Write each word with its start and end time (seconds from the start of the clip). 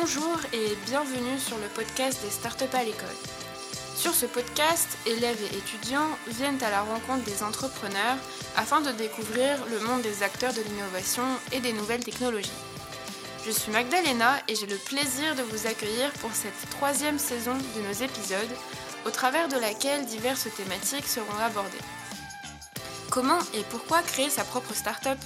Bonjour 0.00 0.38
et 0.54 0.74
bienvenue 0.86 1.38
sur 1.38 1.58
le 1.58 1.66
podcast 1.66 2.22
des 2.24 2.30
startups 2.30 2.74
à 2.74 2.82
l'école. 2.82 3.14
Sur 3.94 4.14
ce 4.14 4.24
podcast, 4.24 4.96
élèves 5.04 5.38
et 5.42 5.58
étudiants 5.58 6.08
viennent 6.28 6.62
à 6.62 6.70
la 6.70 6.80
rencontre 6.80 7.24
des 7.24 7.42
entrepreneurs 7.42 8.16
afin 8.56 8.80
de 8.80 8.90
découvrir 8.92 9.58
le 9.66 9.80
monde 9.80 10.00
des 10.00 10.22
acteurs 10.22 10.54
de 10.54 10.62
l'innovation 10.62 11.24
et 11.52 11.60
des 11.60 11.74
nouvelles 11.74 12.02
technologies. 12.02 12.58
Je 13.44 13.50
suis 13.50 13.70
Magdalena 13.70 14.38
et 14.48 14.54
j'ai 14.54 14.66
le 14.66 14.76
plaisir 14.76 15.34
de 15.34 15.42
vous 15.42 15.66
accueillir 15.66 16.10
pour 16.20 16.32
cette 16.32 16.70
troisième 16.70 17.18
saison 17.18 17.54
de 17.54 17.86
nos 17.86 17.92
épisodes, 17.92 18.56
au 19.04 19.10
travers 19.10 19.48
de 19.48 19.58
laquelle 19.58 20.06
diverses 20.06 20.48
thématiques 20.56 21.06
seront 21.06 21.38
abordées. 21.38 21.84
Comment 23.10 23.40
et 23.52 23.62
pourquoi 23.68 24.00
créer 24.00 24.30
sa 24.30 24.44
propre 24.44 24.72
start-up? 24.72 25.18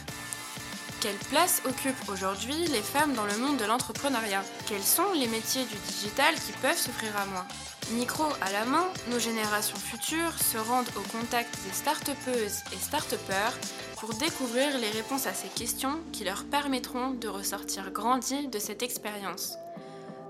Quelle 1.06 1.28
place 1.30 1.62
occupent 1.64 2.08
aujourd'hui 2.08 2.66
les 2.66 2.82
femmes 2.82 3.14
dans 3.14 3.26
le 3.26 3.38
monde 3.38 3.58
de 3.58 3.64
l'entrepreneuriat? 3.64 4.42
Quels 4.66 4.82
sont 4.82 5.12
les 5.14 5.28
métiers 5.28 5.64
du 5.64 5.76
digital 5.92 6.34
qui 6.34 6.50
peuvent 6.60 6.76
s'offrir 6.76 7.16
à 7.16 7.26
moi? 7.26 7.46
Micro 7.92 8.24
à 8.40 8.50
la 8.50 8.64
main, 8.64 8.84
nos 9.12 9.20
générations 9.20 9.76
futures 9.76 10.36
se 10.36 10.58
rendent 10.58 10.90
au 10.96 11.16
contact 11.16 11.56
des 11.64 11.72
start 11.72 12.08
et 12.08 12.76
start 12.76 13.14
pour 14.00 14.14
découvrir 14.14 14.76
les 14.78 14.90
réponses 14.90 15.28
à 15.28 15.32
ces 15.32 15.46
questions 15.46 16.00
qui 16.12 16.24
leur 16.24 16.42
permettront 16.42 17.10
de 17.10 17.28
ressortir 17.28 17.92
grandis 17.92 18.48
de 18.48 18.58
cette 18.58 18.82
expérience. 18.82 19.58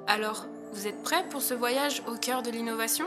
Alors, 0.06 0.44
vous 0.74 0.86
êtes 0.86 1.02
prêts 1.02 1.26
pour 1.30 1.40
ce 1.40 1.54
voyage 1.54 2.02
au 2.06 2.16
cœur 2.16 2.42
de 2.42 2.50
l'innovation? 2.50 3.06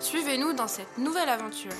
Suivez-nous 0.00 0.54
dans 0.54 0.68
cette 0.68 0.96
nouvelle 0.96 1.28
aventure. 1.28 1.76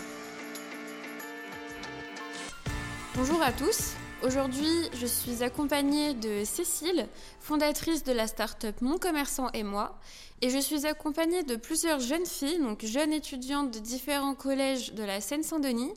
Bonjour 3.14 3.40
à 3.42 3.52
tous, 3.52 3.94
Aujourd'hui, 4.24 4.66
je 5.00 5.06
suis 5.06 5.44
accompagnée 5.44 6.12
de 6.12 6.42
Cécile, 6.44 7.06
fondatrice 7.38 8.02
de 8.02 8.12
la 8.12 8.26
start-up 8.26 8.74
Mon 8.80 8.98
Commerçant 8.98 9.48
et 9.54 9.62
moi, 9.62 9.96
et 10.42 10.50
je 10.50 10.58
suis 10.58 10.86
accompagnée 10.86 11.44
de 11.44 11.54
plusieurs 11.54 12.00
jeunes 12.00 12.26
filles, 12.26 12.58
donc 12.58 12.84
jeunes 12.84 13.12
étudiantes 13.12 13.72
de 13.72 13.78
différents 13.78 14.34
collèges 14.34 14.92
de 14.92 15.04
la 15.04 15.20
Seine-Saint-Denis, 15.20 15.92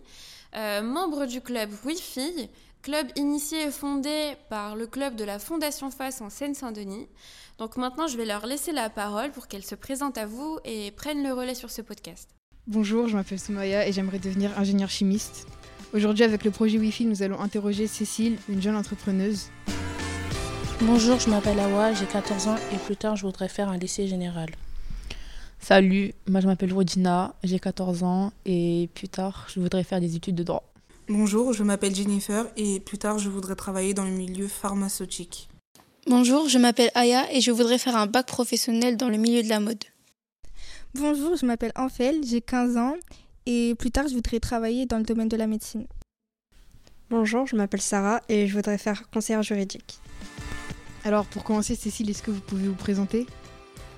euh, 0.56 0.84
membres 0.84 1.26
du 1.26 1.42
club 1.42 1.72
Wi-Fi, 1.84 2.48
club 2.84 3.08
initié 3.16 3.64
et 3.64 3.72
fondé 3.72 4.34
par 4.50 4.76
le 4.76 4.86
club 4.86 5.16
de 5.16 5.24
la 5.24 5.40
Fondation 5.40 5.90
Face 5.90 6.22
en 6.22 6.30
Seine-Saint-Denis. 6.30 7.08
Donc 7.58 7.76
maintenant, 7.76 8.06
je 8.06 8.18
vais 8.18 8.26
leur 8.26 8.46
laisser 8.46 8.72
la 8.72 8.92
parole 8.92 9.32
pour 9.32 9.48
qu'elles 9.48 9.66
se 9.66 9.76
présentent 9.76 10.20
à 10.20 10.28
vous 10.28 10.60
et 10.64 10.92
prennent 10.92 11.24
le 11.24 11.34
relais 11.34 11.56
sur 11.56 11.72
ce 11.72 11.82
podcast. 11.82 12.30
Bonjour, 12.68 13.08
je 13.08 13.18
m'appelle 13.18 13.40
Soumaya 13.40 13.88
et 13.88 13.92
j'aimerais 13.92 14.20
devenir 14.20 14.56
ingénieur 14.60 14.90
chimiste. 14.92 15.48
Aujourd'hui, 15.94 16.24
avec 16.24 16.46
le 16.46 16.52
projet 16.52 16.78
Wi-Fi, 16.78 17.04
nous 17.04 17.22
allons 17.22 17.42
interroger 17.42 17.86
Cécile, 17.86 18.38
une 18.48 18.62
jeune 18.62 18.78
entrepreneuse. 18.78 19.50
Bonjour, 20.80 21.20
je 21.20 21.30
m'appelle 21.30 21.60
Awa, 21.60 21.94
j'ai 21.94 22.06
14 22.06 22.48
ans 22.48 22.56
et 22.72 22.78
plus 22.78 22.96
tard, 22.96 23.18
je 23.18 23.26
voudrais 23.26 23.50
faire 23.50 23.68
un 23.68 23.78
lycée 23.78 24.08
général. 24.08 24.52
Salut, 25.60 26.14
moi 26.30 26.40
je 26.40 26.48
m'appelle 26.48 26.72
Rodina, 26.72 27.36
j'ai 27.44 27.60
14 27.60 28.04
ans 28.04 28.32
et 28.46 28.90
plus 28.96 29.10
tard, 29.10 29.48
je 29.54 29.60
voudrais 29.60 29.84
faire 29.84 30.00
des 30.00 30.16
études 30.16 30.36
de 30.36 30.44
droit. 30.44 30.64
Bonjour, 31.10 31.52
je 31.52 31.62
m'appelle 31.62 31.94
Jennifer 31.94 32.46
et 32.56 32.80
plus 32.80 32.98
tard, 32.98 33.20
je 33.20 33.28
voudrais 33.28 33.56
travailler 33.56 33.94
dans 33.94 34.06
le 34.06 34.12
milieu 34.12 34.48
pharmaceutique. 34.48 35.50
Bonjour, 36.08 36.48
je 36.48 36.58
m'appelle 36.58 36.90
Aya 36.96 37.26
et 37.34 37.42
je 37.42 37.52
voudrais 37.52 37.78
faire 37.78 37.98
un 37.98 38.08
bac 38.08 38.28
professionnel 38.28 38.96
dans 38.96 39.10
le 39.10 39.18
milieu 39.18 39.44
de 39.44 39.50
la 39.50 39.60
mode. 39.60 39.84
Bonjour, 40.94 41.36
je 41.36 41.46
m'appelle 41.46 41.74
Anfel, 41.76 42.22
j'ai 42.26 42.40
15 42.40 42.78
ans 42.78 42.96
et 43.46 43.76
plus 43.76 43.92
tard, 43.92 44.08
je 44.08 44.14
voudrais 44.16 44.40
travailler 44.40 44.86
dans 44.86 44.98
le 44.98 45.04
domaine 45.04 45.30
de 45.30 45.38
la 45.38 45.48
médecine. 45.48 45.86
Bonjour, 47.10 47.46
je 47.46 47.56
m'appelle 47.56 47.82
Sarah 47.82 48.22
et 48.30 48.48
je 48.48 48.56
voudrais 48.56 48.78
faire 48.78 49.10
conseillère 49.10 49.44
juridique. 49.44 50.00
Alors, 51.04 51.26
pour 51.26 51.44
commencer, 51.44 51.76
Cécile, 51.76 52.10
est-ce 52.10 52.24
que 52.24 52.32
vous 52.32 52.40
pouvez 52.40 52.68
vous 52.68 52.76
présenter? 52.76 53.26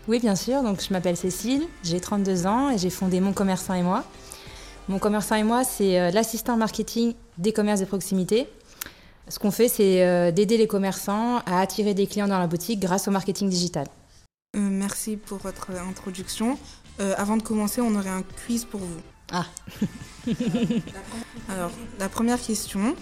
Oui, 0.08 0.20
bien 0.20 0.36
sûr. 0.36 0.64
Donc, 0.64 0.82
je 0.82 0.92
m'appelle 0.92 1.18
Cécile, 1.18 1.68
j'ai 1.84 2.00
32 2.00 2.48
ans 2.48 2.70
et 2.72 2.78
j'ai 2.78 2.90
fondé 2.90 3.20
Mon 3.20 3.34
Commerçant 3.34 3.74
et 3.74 3.84
moi. 3.84 4.04
Mon 4.90 5.00
Commerçant 5.00 5.36
et 5.36 5.44
moi, 5.44 5.64
c'est 5.64 6.00
euh, 6.00 6.12
l'assistant 6.12 6.58
marketing 6.58 7.14
des 7.38 7.54
commerces 7.54 7.82
de 7.82 7.86
proximité. 7.86 8.48
Ce 9.30 9.40
qu'on 9.40 9.52
fait, 9.52 9.68
c'est 9.68 10.04
euh, 10.04 10.32
d'aider 10.32 10.58
les 10.58 10.68
commerçants 10.68 11.38
à 11.46 11.60
attirer 11.60 11.94
des 11.94 12.08
clients 12.08 12.28
dans 12.28 12.40
la 12.40 12.48
boutique 12.48 12.80
grâce 12.80 13.08
au 13.08 13.12
marketing 13.12 13.50
digital. 13.50 13.88
Euh, 14.56 14.60
merci 14.60 15.18
pour 15.18 15.38
votre 15.38 15.72
introduction. 15.72 16.58
avant 17.00 17.38
de 17.38 17.44
commencer, 17.44 17.80
on 17.82 17.96
aurait 17.96 18.10
un 18.10 18.24
quiz 18.46 18.66
pour 18.66 18.82
vous. 18.82 19.13
Ah. 19.34 19.46
Alors, 21.50 21.72
la 22.00 22.08
première 22.08 22.40
question. 22.40 22.96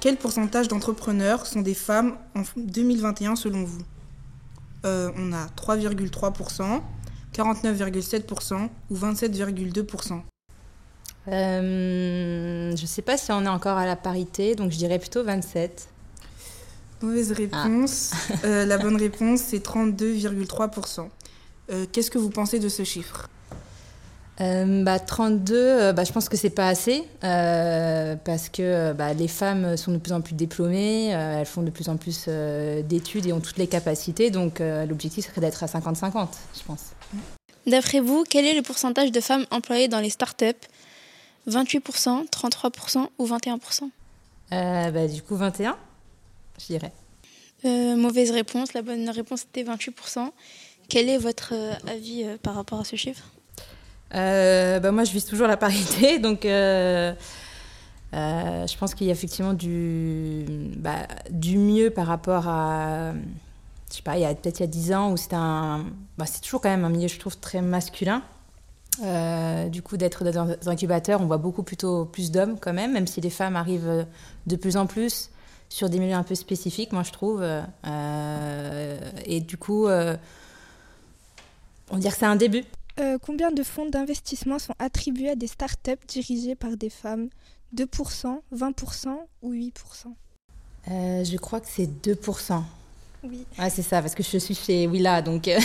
Quel 0.00 0.16
pourcentage 0.16 0.68
d'entrepreneurs 0.68 1.46
sont 1.46 1.60
des 1.60 1.74
femmes 1.74 2.16
en 2.34 2.42
2021 2.56 3.36
selon 3.36 3.64
vous? 3.64 3.82
Euh, 4.84 5.10
On 5.16 5.32
a 5.32 5.46
3,3%, 5.56 6.80
49,7% 7.34 8.68
ou 8.90 8.96
27,2% 8.96 10.20
euh, 11.28 12.76
Je 12.76 12.82
ne 12.82 12.86
sais 12.86 13.02
pas 13.02 13.16
si 13.16 13.30
on 13.32 13.44
est 13.44 13.48
encore 13.48 13.78
à 13.78 13.86
la 13.86 13.96
parité, 13.96 14.56
donc 14.56 14.72
je 14.72 14.78
dirais 14.78 14.98
plutôt 14.98 15.22
27. 15.22 15.88
Mauvaise 17.02 17.32
réponse. 17.32 18.12
Ah. 18.12 18.34
Euh, 18.44 18.66
la 18.66 18.78
bonne 18.78 18.96
réponse, 18.96 19.40
c'est 19.40 19.64
32,3%. 19.64 21.08
Qu'est-ce 21.92 22.10
que 22.10 22.18
vous 22.18 22.30
pensez 22.30 22.58
de 22.58 22.68
ce 22.68 22.82
chiffre? 22.82 23.28
Euh, 24.40 24.84
bah, 24.84 25.00
32, 25.00 25.54
euh, 25.54 25.92
bah, 25.92 26.04
je 26.04 26.12
pense 26.12 26.28
que 26.28 26.36
c'est 26.36 26.50
pas 26.50 26.68
assez 26.68 27.02
euh, 27.24 28.14
parce 28.24 28.48
que 28.48 28.92
bah, 28.92 29.12
les 29.12 29.26
femmes 29.26 29.76
sont 29.76 29.90
de 29.90 29.98
plus 29.98 30.12
en 30.12 30.20
plus 30.20 30.34
diplômées, 30.34 31.08
elles 31.08 31.46
font 31.46 31.62
de 31.62 31.70
plus 31.70 31.88
en 31.88 31.96
plus 31.96 32.28
d'études 32.28 33.26
et 33.26 33.32
ont 33.32 33.40
toutes 33.40 33.58
les 33.58 33.66
capacités. 33.66 34.30
Donc 34.30 34.60
l'objectif 34.60 35.26
serait 35.26 35.40
d'être 35.40 35.62
à 35.62 35.66
50-50, 35.66 36.28
je 36.56 36.64
pense. 36.64 36.92
D'après 37.66 38.00
vous, 38.00 38.24
quel 38.28 38.46
est 38.46 38.54
le 38.54 38.62
pourcentage 38.62 39.12
de 39.12 39.20
femmes 39.20 39.46
employées 39.50 39.88
dans 39.88 40.00
les 40.00 40.10
startups 40.10 40.54
28%, 41.48 42.28
33% 42.28 43.08
ou 43.18 43.26
21% 43.26 43.90
bah, 44.50 45.08
Du 45.08 45.22
coup, 45.22 45.36
21, 45.36 45.76
je 46.60 46.66
dirais. 46.66 46.92
mauvaise 47.96 48.30
réponse. 48.30 48.72
La 48.72 48.82
bonne 48.82 49.10
réponse 49.10 49.42
était 49.42 49.64
28%. 49.64 50.30
Quel 50.88 51.08
est 51.08 51.18
votre 51.18 51.52
avis 51.86 52.24
par 52.42 52.54
rapport 52.54 52.80
à 52.80 52.84
ce 52.84 52.96
chiffre? 52.96 53.24
Euh, 54.14 54.80
bah, 54.80 54.92
moi, 54.92 55.04
je 55.04 55.12
vise 55.12 55.24
toujours 55.24 55.46
la 55.46 55.56
parité, 55.56 56.18
donc 56.22 56.44
euh, 56.44 57.12
euh, 58.14 58.66
je 58.66 58.76
pense 58.76 58.94
qu'il 58.94 59.06
y 59.06 59.10
a 59.10 59.12
effectivement 59.12 59.52
du, 59.52 60.44
bah, 60.76 61.06
du 61.30 61.58
mieux 61.58 61.90
par 61.90 62.06
rapport 62.06 62.48
à, 62.48 63.12
je 63.90 63.96
sais 63.96 64.02
pas, 64.02 64.16
il 64.16 64.22
y 64.22 64.24
a 64.24 64.34
peut-être 64.34 64.60
il 64.60 64.62
y 64.62 64.64
a 64.64 64.68
10 64.68 64.92
ans 64.94 65.12
où 65.12 65.16
c'était 65.16 65.36
un, 65.36 65.84
bah, 66.16 66.26
c'est 66.26 66.40
toujours 66.40 66.60
quand 66.60 66.70
même 66.70 66.84
un 66.84 66.90
milieu, 66.90 67.08
je 67.08 67.18
trouve, 67.18 67.36
très 67.38 67.60
masculin. 67.60 68.22
du 69.70 69.82
coup, 69.82 69.96
d'être 69.96 70.24
dans 70.24 70.50
un 70.50 70.56
incubateur, 70.66 71.20
on 71.20 71.26
voit 71.26 71.38
beaucoup 71.38 71.62
plutôt 71.62 72.06
plus 72.06 72.30
d'hommes 72.30 72.58
quand 72.58 72.72
même, 72.72 72.92
même 72.92 73.06
si 73.06 73.20
les 73.20 73.30
femmes 73.30 73.56
arrivent 73.56 74.06
de 74.46 74.56
plus 74.56 74.76
en 74.76 74.86
plus 74.86 75.30
sur 75.70 75.90
des 75.90 75.98
milieux 75.98 76.14
un 76.14 76.22
peu 76.22 76.34
spécifiques, 76.34 76.92
moi 76.92 77.02
je 77.02 77.12
trouve. 77.12 77.44
et 79.26 79.40
du 79.40 79.58
coup, 79.58 79.86
on 79.86 80.16
va 81.90 81.98
dire 81.98 82.12
que 82.12 82.18
c'est 82.18 82.24
un 82.24 82.36
début. 82.36 82.64
Euh, 83.00 83.16
combien 83.20 83.52
de 83.52 83.62
fonds 83.62 83.88
d'investissement 83.88 84.58
sont 84.58 84.74
attribués 84.78 85.30
à 85.30 85.34
des 85.36 85.46
startups 85.46 86.04
dirigées 86.08 86.56
par 86.56 86.76
des 86.76 86.90
femmes? 86.90 87.28
2%, 87.76 88.40
20% 88.54 89.08
ou 89.42 89.52
8% 89.52 89.70
euh, 90.90 91.24
Je 91.24 91.36
crois 91.36 91.60
que 91.60 91.68
c'est 91.68 91.86
2%. 91.86 92.62
Oui. 93.24 93.44
Ah, 93.56 93.70
c'est 93.70 93.82
ça, 93.82 94.00
parce 94.00 94.14
que 94.14 94.22
je 94.22 94.38
suis 94.38 94.54
chez 94.54 94.86
Willa, 94.86 95.22
donc... 95.22 95.48
Euh, 95.48 95.60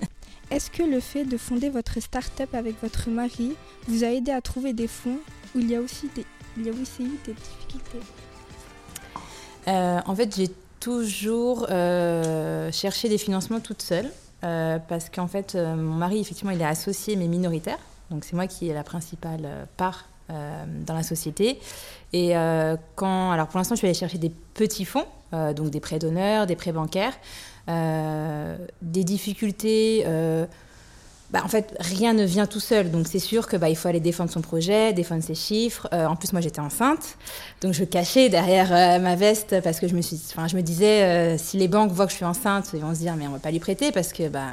Est-ce 0.50 0.70
que 0.70 0.82
le 0.82 1.00
fait 1.00 1.24
de 1.24 1.36
fonder 1.36 1.70
votre 1.70 2.00
startup 2.00 2.54
avec 2.54 2.80
votre 2.82 3.08
mari 3.10 3.52
vous 3.88 4.04
a 4.04 4.08
aidé 4.08 4.32
à 4.32 4.40
trouver 4.42 4.72
des 4.72 4.88
fonds 4.88 5.18
ou 5.54 5.60
il 5.60 5.70
y 5.70 5.76
a 5.76 5.80
aussi, 5.80 6.10
des, 6.14 6.26
il 6.58 6.66
y 6.66 6.68
a 6.68 6.72
aussi 6.72 7.04
eu 7.04 7.18
des 7.24 7.32
difficultés? 7.32 8.00
En 9.66 10.14
fait, 10.14 10.36
j'ai 10.36 10.50
toujours 10.78 11.68
cherché 12.72 13.08
des 13.08 13.16
financements 13.16 13.60
toute 13.60 13.80
seule. 13.80 14.10
Euh, 14.44 14.78
parce 14.88 15.08
qu'en 15.08 15.28
fait, 15.28 15.54
euh, 15.54 15.76
mon 15.76 15.94
mari, 15.94 16.20
effectivement, 16.20 16.50
il 16.50 16.60
est 16.60 16.64
associé 16.66 17.16
mais 17.16 17.28
minoritaire. 17.28 17.78
Donc 18.10 18.24
c'est 18.24 18.34
moi 18.34 18.46
qui 18.46 18.68
ai 18.68 18.74
la 18.74 18.84
principale 18.84 19.42
euh, 19.44 19.64
part 19.76 20.08
dans 20.28 20.94
la 20.94 21.02
société. 21.02 21.60
Et 22.14 22.32
quand, 22.94 23.32
alors 23.32 23.48
pour 23.48 23.58
l'instant, 23.58 23.74
je 23.74 23.80
suis 23.80 23.86
allée 23.86 23.92
chercher 23.92 24.16
des 24.16 24.32
petits 24.54 24.86
fonds, 24.86 25.04
donc 25.30 25.68
des 25.68 25.80
prêts 25.80 25.98
d'honneur, 25.98 26.46
des 26.46 26.56
prêts 26.56 26.72
bancaires, 26.72 27.12
des 27.66 29.04
difficultés. 29.04 30.06
Bah, 31.32 31.40
en 31.44 31.48
fait, 31.48 31.74
rien 31.80 32.12
ne 32.12 32.24
vient 32.24 32.46
tout 32.46 32.60
seul. 32.60 32.90
Donc, 32.90 33.06
c'est 33.08 33.18
sûr 33.18 33.48
qu'il 33.48 33.58
bah, 33.58 33.74
faut 33.74 33.88
aller 33.88 34.00
défendre 34.00 34.30
son 34.30 34.42
projet, 34.42 34.92
défendre 34.92 35.22
ses 35.22 35.34
chiffres. 35.34 35.88
en 35.92 36.14
plus, 36.14 36.32
moi, 36.32 36.40
j'étais 36.42 36.60
enceinte. 36.60 37.16
Donc, 37.62 37.72
je 37.72 37.84
cachais 37.84 38.28
derrière 38.28 39.00
ma 39.00 39.16
veste 39.16 39.60
parce 39.62 39.80
que 39.80 39.88
je 39.88 39.94
me, 39.94 40.02
suis, 40.02 40.20
je 40.46 40.56
me 40.56 40.62
disais, 40.62 41.38
si 41.38 41.56
les 41.56 41.68
banques 41.68 41.92
voient 41.92 42.06
que 42.06 42.12
je 42.12 42.16
suis 42.16 42.24
enceinte, 42.24 42.70
ils 42.74 42.80
vont 42.80 42.94
se 42.94 43.00
dire, 43.00 43.16
mais 43.16 43.26
on 43.26 43.32
va 43.32 43.38
pas 43.38 43.50
lui 43.50 43.60
prêter 43.60 43.92
parce 43.92 44.12
que 44.12 44.28
bah, 44.28 44.50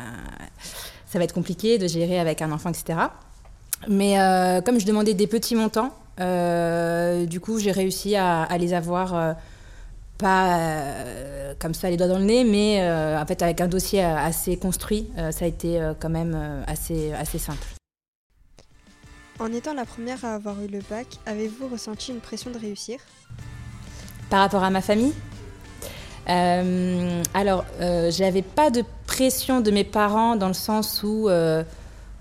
ça 1.05 1.17
va 1.17 1.25
être 1.25 1.33
compliqué 1.33 1.77
de 1.77 1.87
gérer 1.87 2.19
avec 2.19 2.41
un 2.41 2.51
enfant, 2.51 2.69
etc. 2.69 2.99
Mais 3.87 4.19
euh, 4.19 4.61
comme 4.61 4.79
je 4.79 4.85
demandais 4.85 5.13
des 5.13 5.27
petits 5.27 5.55
montants, 5.55 5.93
euh, 6.19 7.25
du 7.25 7.39
coup, 7.39 7.59
j'ai 7.59 7.71
réussi 7.71 8.15
à, 8.15 8.47
les 8.57 8.73
avoir 8.73 9.35
euh, 10.23 11.53
pas 11.53 11.55
comme 11.59 11.73
ça 11.73 11.89
les 11.89 11.97
doigts 11.97 12.07
dans 12.07 12.19
le 12.19 12.25
nez, 12.25 12.43
mais 12.43 12.81
en 13.17 13.25
fait 13.25 13.41
avec 13.41 13.61
un 13.61 13.67
dossier 13.67 14.03
assez 14.03 14.57
construit, 14.57 15.09
ça 15.31 15.45
a 15.45 15.47
été 15.47 15.81
quand 15.99 16.09
même 16.09 16.63
assez, 16.67 17.11
assez 17.13 17.37
simple. 17.37 17.65
En 19.39 19.53
étant 19.53 19.73
la 19.73 19.85
première 19.85 20.25
à 20.25 20.35
avoir 20.35 20.61
eu 20.61 20.67
le 20.67 20.79
bac, 20.89 21.07
avez-vous 21.25 21.69
ressenti 21.69 22.11
une 22.11 22.19
pression 22.19 22.51
de 22.51 22.57
réussir? 22.57 22.99
Par 24.29 24.41
rapport 24.41 24.63
à 24.63 24.69
ma 24.69 24.81
famille? 24.81 25.13
Euh, 26.29 27.23
Alors, 27.33 27.65
euh, 27.79 28.11
j'avais 28.11 28.41
pas 28.41 28.69
de 28.69 28.83
pression 29.07 29.61
de 29.61 29.71
mes 29.71 29.83
parents 29.83 30.35
dans 30.35 30.49
le 30.49 30.53
sens 30.53 31.03
où 31.03 31.29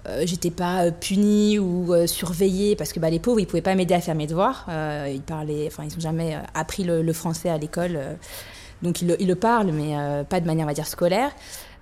euh, 0.06 0.22
euh 0.22 0.22
j'étais 0.26 0.50
pas 0.50 0.90
punie 0.90 1.58
ou 1.58 1.94
surveillée 2.06 2.76
parce 2.76 2.92
que 2.92 3.00
bah, 3.00 3.10
les 3.10 3.18
pauvres 3.18 3.40
ils 3.40 3.46
pouvaient 3.46 3.62
pas 3.62 3.74
m'aider 3.74 3.94
à 3.94 4.00
faire 4.00 4.14
mes 4.14 4.26
devoirs. 4.26 4.66
ils 4.68 5.22
parlaient, 5.22 5.66
enfin 5.66 5.84
ils 5.84 5.96
ont 5.96 6.00
jamais 6.00 6.36
appris 6.54 6.84
le, 6.84 7.12
français 7.12 7.48
à 7.48 7.58
l'école, 7.58 7.98
donc 8.82 9.02
ils 9.02 9.08
le, 9.08 9.34
parlent 9.34 9.72
mais 9.72 9.94
pas 10.28 10.40
de 10.40 10.46
manière 10.46 10.64
on 10.64 10.68
va 10.68 10.74
dire 10.74 10.86
scolaire. 10.86 11.30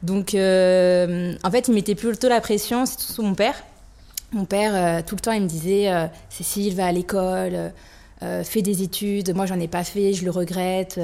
Donc 0.02 0.28
en 0.34 1.50
fait 1.50 1.68
ils 1.68 1.74
mettaient 1.74 1.94
plutôt 1.94 2.28
la 2.28 2.40
pression, 2.40 2.86
c'est 2.86 3.14
tout 3.14 3.22
mon 3.22 3.34
père 3.34 3.56
mon 4.32 4.44
père, 4.44 4.72
euh, 4.74 5.02
tout 5.06 5.14
le 5.14 5.20
temps, 5.20 5.32
il 5.32 5.42
me 5.42 5.48
disait 5.48 5.90
euh, 5.90 6.06
Cécile, 6.28 6.74
va 6.74 6.86
à 6.86 6.92
l'école, 6.92 7.72
euh, 8.22 8.44
fais 8.44 8.62
des 8.62 8.82
études. 8.82 9.34
Moi, 9.34 9.46
j'en 9.46 9.58
ai 9.60 9.68
pas 9.68 9.84
fait, 9.84 10.12
je 10.12 10.24
le 10.24 10.30
regrette. 10.30 11.00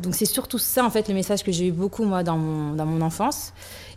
donc, 0.00 0.14
c'est 0.14 0.26
surtout 0.26 0.58
ça, 0.58 0.84
en 0.84 0.90
fait, 0.90 1.08
le 1.08 1.14
message 1.14 1.44
que 1.44 1.52
j'ai 1.52 1.66
eu 1.68 1.72
beaucoup, 1.72 2.04
moi, 2.04 2.22
dans 2.22 2.38
mon, 2.38 2.74
dans 2.74 2.86
mon 2.86 3.00
enfance. 3.00 3.52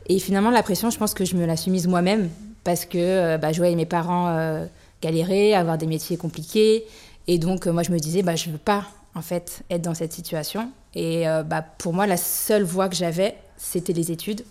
Et 0.09 0.19
finalement, 0.19 0.49
la 0.49 0.63
pression, 0.63 0.89
je 0.89 0.97
pense 0.97 1.13
que 1.13 1.23
je 1.23 1.35
me 1.35 1.45
la 1.45 1.55
suis 1.55 1.71
mise 1.71 1.87
moi-même 1.87 2.29
parce 2.63 2.85
que 2.85 3.37
bah, 3.37 3.51
je 3.51 3.59
voyais 3.59 3.75
mes 3.75 3.85
parents 3.85 4.67
galérer, 5.01 5.53
avoir 5.53 5.77
des 5.77 5.85
métiers 5.85 6.17
compliqués. 6.17 6.85
Et 7.27 7.37
donc, 7.37 7.67
moi, 7.67 7.83
je 7.83 7.91
me 7.91 7.99
disais 7.99 8.23
bah, 8.23 8.35
Je 8.35 8.49
veux 8.49 8.57
pas, 8.57 8.85
en 9.15 9.21
fait, 9.21 9.61
être 9.69 9.83
dans 9.83 9.93
cette 9.93 10.11
situation. 10.11 10.71
Et 10.95 11.25
bah, 11.45 11.63
pour 11.77 11.93
moi, 11.93 12.07
la 12.07 12.17
seule 12.17 12.63
voie 12.63 12.89
que 12.89 12.95
j'avais, 12.95 13.35
c'était 13.55 13.93
les 13.93 14.11
études. 14.11 14.43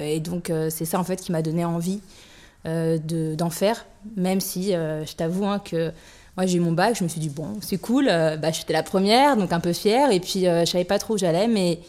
et 0.00 0.20
donc, 0.20 0.52
c'est 0.70 0.84
ça, 0.84 1.00
en 1.00 1.04
fait, 1.04 1.20
qui 1.20 1.32
m'a 1.32 1.42
donné 1.42 1.64
envie 1.64 2.00
euh, 2.66 2.96
d'en 3.36 3.50
faire, 3.50 3.84
même 4.16 4.40
si 4.40 4.74
euh, 4.74 5.04
je 5.04 5.14
t'avoue 5.14 5.44
hein, 5.44 5.58
que 5.58 5.92
moi 6.34 6.46
j'ai 6.46 6.56
eu 6.56 6.60
mon 6.60 6.72
bac, 6.72 6.96
je 6.98 7.04
me 7.04 7.10
suis 7.10 7.20
dit 7.20 7.28
bon 7.28 7.58
c'est 7.60 7.76
cool, 7.76 8.08
euh, 8.08 8.38
bah, 8.38 8.52
j'étais 8.52 8.72
la 8.72 8.82
première 8.82 9.36
donc 9.36 9.52
un 9.52 9.60
peu 9.60 9.74
fière 9.74 10.10
et 10.10 10.18
puis 10.18 10.46
je 10.46 10.64
savais 10.64 10.84
pas 10.84 10.98
trop 10.98 11.12
où 11.12 11.18
j'allais 11.18 11.46
mais 11.46 11.80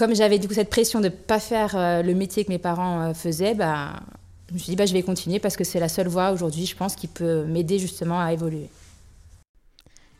comme 0.00 0.14
j'avais 0.14 0.38
du 0.38 0.48
coup 0.48 0.54
cette 0.54 0.70
pression 0.70 1.00
de 1.00 1.10
pas 1.10 1.38
faire 1.38 1.76
le 1.76 2.14
métier 2.14 2.44
que 2.44 2.48
mes 2.48 2.58
parents 2.58 3.12
faisaient, 3.14 3.54
bah, 3.54 4.00
je 4.48 4.54
me 4.54 4.58
suis 4.58 4.70
dit 4.70 4.76
bah, 4.76 4.86
je 4.86 4.94
vais 4.94 5.02
continuer 5.02 5.38
parce 5.38 5.56
que 5.56 5.62
c'est 5.62 5.78
la 5.78 5.90
seule 5.90 6.08
voie 6.08 6.32
aujourd'hui 6.32 6.64
je 6.64 6.74
pense 6.74 6.96
qui 6.96 7.06
peut 7.06 7.44
m'aider 7.44 7.78
justement 7.78 8.18
à 8.18 8.32
évoluer. 8.32 8.68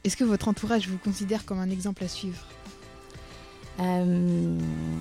Est-ce 0.04 0.16
que 0.16 0.24
votre 0.24 0.48
entourage 0.48 0.86
vous 0.86 0.98
considère 0.98 1.46
comme 1.46 1.58
un 1.58 1.70
exemple 1.70 2.04
à 2.04 2.08
suivre? 2.08 2.44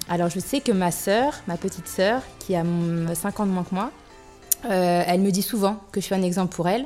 Alors 0.07 0.29
je 0.29 0.39
sais 0.39 0.61
que 0.61 0.71
ma 0.71 0.91
sœur, 0.91 1.33
ma 1.47 1.57
petite 1.57 1.87
sœur, 1.87 2.21
qui 2.39 2.55
a 2.55 2.63
5 3.13 3.39
ans 3.41 3.45
de 3.45 3.51
moins 3.51 3.63
que 3.63 3.75
moi, 3.75 3.91
euh, 4.65 5.03
elle 5.05 5.21
me 5.21 5.31
dit 5.31 5.41
souvent 5.41 5.79
que 5.91 5.99
je 5.99 6.05
suis 6.05 6.15
un 6.15 6.21
exemple 6.21 6.55
pour 6.55 6.67
elle. 6.67 6.85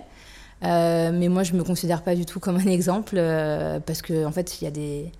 Euh, 0.63 1.11
mais 1.13 1.27
moi, 1.27 1.43
je 1.43 1.53
ne 1.53 1.57
me 1.57 1.63
considère 1.63 2.03
pas 2.03 2.15
du 2.15 2.25
tout 2.25 2.39
comme 2.39 2.57
un 2.57 2.67
exemple 2.67 3.15
euh, 3.17 3.79
parce 3.79 4.01
qu'en 4.01 4.25
en 4.25 4.31
fait, 4.31 4.61
il 4.61 4.65
y 4.65 4.67
a 4.67 4.71
des. 4.71 5.11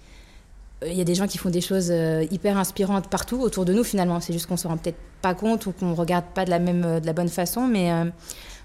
Il 0.85 0.94
y 0.94 1.01
a 1.01 1.03
des 1.03 1.15
gens 1.15 1.27
qui 1.27 1.38
font 1.38 1.50
des 1.50 1.62
choses 1.62 1.94
hyper 2.31 2.57
inspirantes 2.57 3.07
partout 3.07 3.39
autour 3.41 3.65
de 3.65 3.74
nous 3.74 3.83
finalement. 3.83 4.19
C'est 4.19 4.33
juste 4.33 4.47
qu'on 4.47 4.57
se 4.57 4.68
rend 4.68 4.77
peut-être 4.77 4.97
pas 5.21 5.33
compte 5.33 5.65
ou 5.65 5.71
qu'on 5.71 5.94
regarde 5.94 6.25
pas 6.33 6.45
de 6.45 6.50
la 6.50 6.59
même, 6.59 7.00
de 7.00 7.06
la 7.06 7.13
bonne 7.13 7.30
façon. 7.30 7.68
Mais 7.68 7.91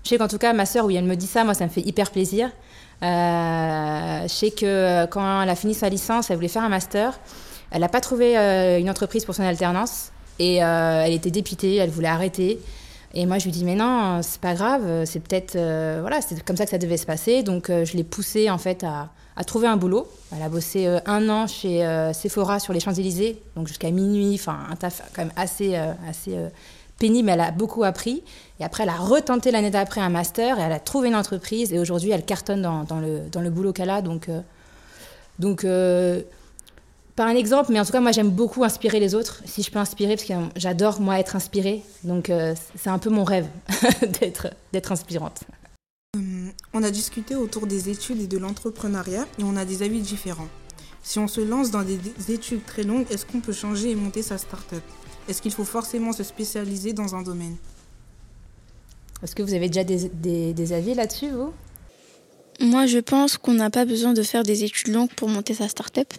je 0.04 0.08
sais 0.08 0.18
qu'en 0.18 0.28
tout 0.28 0.38
cas, 0.38 0.52
ma 0.52 0.66
sœur, 0.66 0.84
oui, 0.86 0.96
elle 0.96 1.04
me 1.04 1.16
dit 1.16 1.26
ça, 1.26 1.44
moi, 1.44 1.54
ça 1.54 1.64
me 1.64 1.70
fait 1.70 1.82
hyper 1.82 2.10
plaisir. 2.10 2.50
je 3.02 4.26
sais 4.28 4.50
que 4.50 5.06
quand 5.06 5.42
elle 5.42 5.48
a 5.50 5.54
fini 5.54 5.74
sa 5.74 5.88
licence, 5.88 6.30
elle 6.30 6.36
voulait 6.36 6.48
faire 6.48 6.64
un 6.64 6.68
master. 6.68 7.18
Elle 7.70 7.82
n'a 7.82 7.88
pas 7.88 8.00
trouvé 8.00 8.36
une 8.80 8.90
entreprise 8.90 9.24
pour 9.24 9.34
son 9.34 9.42
alternance 9.42 10.10
et 10.38 10.56
elle 10.56 11.12
était 11.12 11.30
dépitée, 11.30 11.76
elle 11.76 11.90
voulait 11.90 12.08
arrêter. 12.08 12.58
Et 13.14 13.24
moi, 13.24 13.38
je 13.38 13.44
lui 13.44 13.52
dis, 13.52 13.64
mais 13.64 13.74
non, 13.74 14.20
c'est 14.22 14.40
pas 14.40 14.54
grave, 14.54 15.04
c'est 15.06 15.20
peut-être. 15.20 15.56
Euh, 15.56 15.98
voilà, 16.00 16.20
c'est 16.20 16.42
comme 16.44 16.56
ça 16.56 16.64
que 16.64 16.70
ça 16.70 16.78
devait 16.78 16.98
se 16.98 17.06
passer. 17.06 17.42
Donc, 17.42 17.70
euh, 17.70 17.84
je 17.84 17.96
l'ai 17.96 18.04
poussée, 18.04 18.50
en 18.50 18.58
fait, 18.58 18.84
à, 18.84 19.10
trouver 19.46 19.66
un 19.68 19.76
boulot. 19.76 20.06
Elle 20.34 20.42
a 20.42 20.48
bossé 20.48 20.86
euh, 20.86 20.98
un 21.06 21.28
an 21.30 21.46
chez 21.46 21.86
Sephora 22.12 22.58
sur 22.58 22.72
les 22.72 22.80
Champs-Élysées, 22.80 23.40
donc 23.56 23.68
jusqu'à 23.68 23.90
minuit, 23.90 24.34
enfin, 24.34 24.58
un 24.70 24.76
taf 24.76 25.02
quand 25.14 25.22
même 25.22 25.32
assez, 25.36 25.76
assez 25.76 26.36
pénible, 26.98 27.30
elle 27.30 27.40
a 27.40 27.50
beaucoup 27.50 27.84
appris. 27.84 28.24
Et 28.60 28.64
après, 28.64 28.82
elle 28.82 28.88
a 28.90 28.96
retenté 28.96 29.52
l'année 29.52 29.70
d'après 29.70 30.00
un 30.00 30.08
master 30.10 30.58
et 30.58 30.62
elle 30.62 30.72
a 30.72 30.80
trouvé 30.80 31.08
une 31.08 31.16
entreprise. 31.16 31.72
Et 31.72 31.78
aujourd'hui, 31.78 32.10
elle 32.10 32.24
cartonne 32.24 32.62
dans, 32.62 32.82
dans, 32.82 33.00
le, 33.00 33.20
dans 33.30 33.40
le 33.40 33.50
boulot 33.50 33.72
qu'elle 33.72 33.90
a. 33.90 34.02
Donc. 34.02 34.28
donc 35.38 35.64
pas 37.18 37.26
un 37.26 37.34
exemple, 37.34 37.72
mais 37.72 37.80
en 37.80 37.84
tout 37.84 37.90
cas, 37.90 38.00
moi, 38.00 38.12
j'aime 38.12 38.30
beaucoup 38.30 38.62
inspirer 38.62 39.00
les 39.00 39.16
autres, 39.16 39.42
si 39.44 39.64
je 39.64 39.72
peux 39.72 39.80
inspirer, 39.80 40.14
parce 40.14 40.28
que 40.28 40.34
j'adore, 40.54 41.00
moi, 41.00 41.18
être 41.18 41.34
inspirée. 41.34 41.82
Donc, 42.04 42.30
euh, 42.30 42.54
c'est 42.76 42.90
un 42.90 43.00
peu 43.00 43.10
mon 43.10 43.24
rêve 43.24 43.48
d'être 44.72 44.92
inspirante. 44.92 45.40
Euh, 46.16 46.20
on 46.72 46.84
a 46.84 46.92
discuté 46.92 47.34
autour 47.34 47.66
des 47.66 47.88
études 47.88 48.20
et 48.20 48.28
de 48.28 48.38
l'entrepreneuriat, 48.38 49.26
et 49.40 49.42
on 49.42 49.56
a 49.56 49.64
des 49.64 49.82
avis 49.82 50.00
différents. 50.00 50.46
Si 51.02 51.18
on 51.18 51.26
se 51.26 51.40
lance 51.40 51.72
dans 51.72 51.82
des 51.82 51.98
études 52.28 52.64
très 52.64 52.84
longues, 52.84 53.06
est-ce 53.10 53.26
qu'on 53.26 53.40
peut 53.40 53.52
changer 53.52 53.90
et 53.90 53.96
monter 53.96 54.22
sa 54.22 54.38
start-up? 54.38 54.84
Est-ce 55.28 55.42
qu'il 55.42 55.52
faut 55.52 55.64
forcément 55.64 56.12
se 56.12 56.22
spécialiser 56.22 56.92
dans 56.92 57.16
un 57.16 57.22
domaine? 57.22 57.56
Est-ce 59.24 59.34
que 59.34 59.42
vous 59.42 59.54
avez 59.54 59.66
déjà 59.66 59.82
des, 59.82 60.52
des 60.52 60.72
avis 60.72 60.94
là-dessus, 60.94 61.30
vous? 61.30 61.52
Moi, 62.60 62.86
je 62.86 62.98
pense 62.98 63.38
qu'on 63.38 63.54
n'a 63.54 63.70
pas 63.70 63.86
besoin 63.86 64.12
de 64.12 64.22
faire 64.22 64.44
des 64.44 64.62
études 64.62 64.94
longues 64.94 65.12
pour 65.16 65.28
monter 65.28 65.54
sa 65.54 65.66
start-up. 65.66 66.14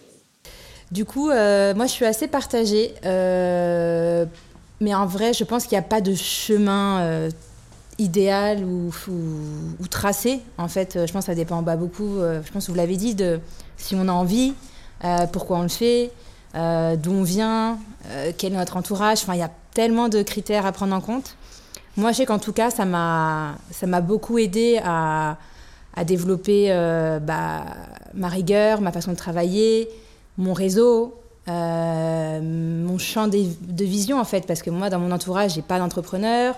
Du 0.92 1.06
coup, 1.06 1.30
euh, 1.30 1.76
moi, 1.76 1.86
je 1.86 1.92
suis 1.92 2.06
assez 2.06 2.28
partagée. 2.28 2.94
Euh, 3.06 4.26
mais 4.82 4.96
en 4.96 5.06
vrai, 5.06 5.34
je 5.34 5.44
pense 5.44 5.66
qu'il 5.66 5.78
n'y 5.78 5.84
a 5.84 5.88
pas 5.88 6.02
de 6.02 6.16
chemin 6.16 7.02
euh, 7.02 7.30
idéal 8.00 8.64
ou, 8.64 8.92
tracé. 9.90 10.40
En 10.58 10.68
fait, 10.68 11.06
je 11.06 11.12
pense 11.12 11.26
que 11.26 11.32
ça 11.32 11.36
dépend 11.36 11.62
beaucoup. 11.62 12.20
je 12.20 12.52
pense 12.52 12.66
que 12.66 12.72
vous 12.72 12.78
l'avez 12.78 12.98
dit, 12.98 13.14
de 13.14 13.40
si 13.78 13.96
on 13.96 14.08
a 14.08 14.12
envie, 14.12 14.54
pourquoi 15.34 15.58
on 15.58 15.64
le 15.64 15.70
fait, 15.70 16.12
d'où 16.54 17.12
on 17.12 17.24
vient, 17.24 17.78
quel 18.38 18.54
est 18.54 18.58
notre 18.58 18.78
entourage. 18.78 19.20
Enfin, 19.24 19.34
il 19.34 19.40
y 19.40 19.44
a 19.44 19.52
tellement 19.74 20.08
de 20.08 20.22
critères 20.22 20.66
à 20.66 20.72
prendre 20.72 20.96
en 20.96 21.02
compte. 21.02 21.36
Moi, 21.98 22.12
je 22.14 22.18
sais 22.18 22.26
qu'en 22.26 22.40
tout 22.40 22.54
cas, 22.54 22.70
ça 22.72 22.86
m'a 22.86 24.02
beaucoup 24.02 24.38
aidé 24.38 24.80
à, 24.84 25.38
à 25.96 26.04
développer 26.06 26.70
bah, 27.22 27.66
ma 28.14 28.30
rigueur, 28.30 28.80
ma 28.80 28.94
façon 28.94 29.12
de 29.12 29.18
travailler, 29.18 29.90
mon 30.40 30.54
réseau, 30.54 31.14
euh, 31.50 32.40
mon 32.42 32.98
champ 32.98 33.28
de, 33.28 33.84
vision 33.84 34.20
en 34.20 34.24
fait, 34.24 34.48
parce 34.48 34.62
que 34.62 34.70
moi 34.70 34.90
dans 34.90 35.00
mon 35.00 35.12
entourage 35.12 35.56
j'ai 35.56 35.62
pas 35.62 35.78
d'entrepreneur, 35.78 36.56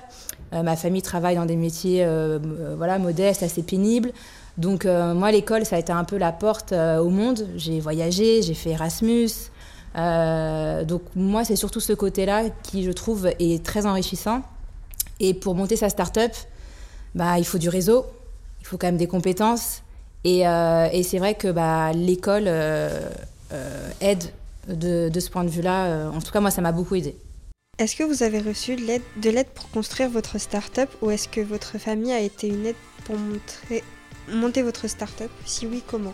euh, 0.53 0.63
ma 0.63 0.75
famille 0.75 1.01
travaille 1.01 1.35
dans 1.35 1.45
des 1.45 1.55
métiers 1.55 2.03
euh, 2.05 2.39
voilà 2.77 2.99
modestes, 2.99 3.43
assez 3.43 3.63
pénibles. 3.63 4.11
Donc 4.57 4.85
moi 4.85 5.31
l'école 5.31 5.65
ça 5.65 5.77
a 5.77 5.79
été 5.79 5.91
un 5.91 6.03
peu 6.03 6.17
la 6.17 6.31
porte 6.31 6.73
au 6.73 7.09
monde. 7.09 7.47
J'ai 7.55 7.79
voyagé, 7.79 8.41
j'ai 8.41 8.53
fait 8.53 8.71
Erasmus. 8.71 9.29
donc 9.95 11.01
moi 11.15 11.45
c'est 11.45 11.55
surtout 11.55 11.79
ce 11.79 11.93
côté-là 11.93 12.43
qui 12.61 12.83
je 12.83 12.91
trouve 12.91 13.29
est 13.39 13.65
très 13.65 13.85
enrichissant. 13.85 14.41
Et 15.21 15.33
pour 15.33 15.55
monter 15.55 15.77
sa 15.77 15.89
start-up, 15.89 16.33
bah, 17.15 17.39
il 17.39 17.45
faut 17.45 17.59
du 17.59 17.69
réseau, 17.69 18.05
il 18.59 18.67
faut 18.67 18.77
quand 18.77 18.87
même 18.87 18.97
des 18.97 19.07
compétences. 19.07 19.83
Et, 20.25 20.41
et 20.41 21.03
c'est 21.03 21.17
vrai 21.17 21.35
que 21.35 21.47
bah, 21.47 21.93
l'école 21.93 22.49
aide 24.01 24.23
de, 24.67 25.19
ce 25.19 25.29
point 25.29 25.43
de 25.43 25.49
vue-là. 25.49 25.85
Euh, 25.85 26.09
en 26.09 26.19
tout 26.19 26.31
cas, 26.31 26.39
moi, 26.39 26.51
ça 26.51 26.61
m'a 26.61 26.71
beaucoup 26.71 26.95
aidé. 26.95 27.15
Est-ce 27.77 27.95
que 27.95 28.03
vous 28.03 28.23
avez 28.23 28.39
reçu 28.39 28.75
de 28.75 29.29
l'aide 29.29 29.47
pour 29.55 29.69
construire 29.71 30.09
votre 30.09 30.37
start-up 30.37 30.89
ou 31.01 31.09
est-ce 31.09 31.27
que 31.27 31.41
votre 31.41 31.77
famille 31.77 32.11
a 32.11 32.19
été 32.19 32.47
une 32.47 32.65
aide 32.65 32.75
pour 33.05 33.15
monter 34.31 34.61
votre 34.61 34.87
start-up? 34.87 35.31
Si 35.45 35.65
oui, 35.65 35.81
comment? 35.87 36.13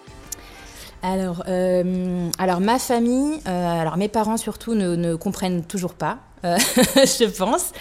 Alors, 1.04 1.44
euh, 1.48 2.30
alors, 2.38 2.60
ma 2.60 2.80
famille, 2.80 3.40
alors 3.46 3.98
mes 3.98 4.08
parents 4.08 4.38
surtout 4.38 4.76
ne, 4.76 5.16
comprennent 5.16 5.64
toujours 5.64 5.94
pas, 5.94 6.20
je 6.44 7.26
pense. 7.26 7.74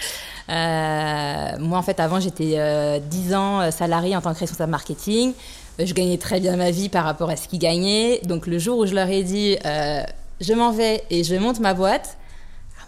moi, 0.49 1.77
en 1.77 1.83
fait, 1.83 1.99
avant, 1.99 2.19
j'étais 2.19 2.99
10 2.99 3.35
ans 3.35 3.71
salariée 3.71 4.17
en 4.17 4.21
tant 4.21 4.33
que 4.33 4.39
responsable 4.39 4.71
marketing 4.71 5.33
je 5.85 5.93
gagnais 5.93 6.17
très 6.17 6.39
bien 6.39 6.55
ma 6.55 6.71
vie 6.71 6.89
par 6.89 7.03
rapport 7.03 7.29
à 7.29 7.35
ce 7.35 7.47
qu'ils 7.47 7.59
gagnaient. 7.59 8.19
Donc 8.23 8.47
le 8.47 8.59
jour 8.59 8.79
où 8.79 8.85
je 8.85 8.95
leur 8.95 9.09
ai 9.09 9.23
dit 9.23 9.57
euh, 9.65 10.01
je 10.41 10.53
m'en 10.53 10.71
vais 10.71 11.03
et 11.09 11.23
je 11.23 11.35
monte 11.35 11.59
ma 11.59 11.73
boîte, 11.73 12.17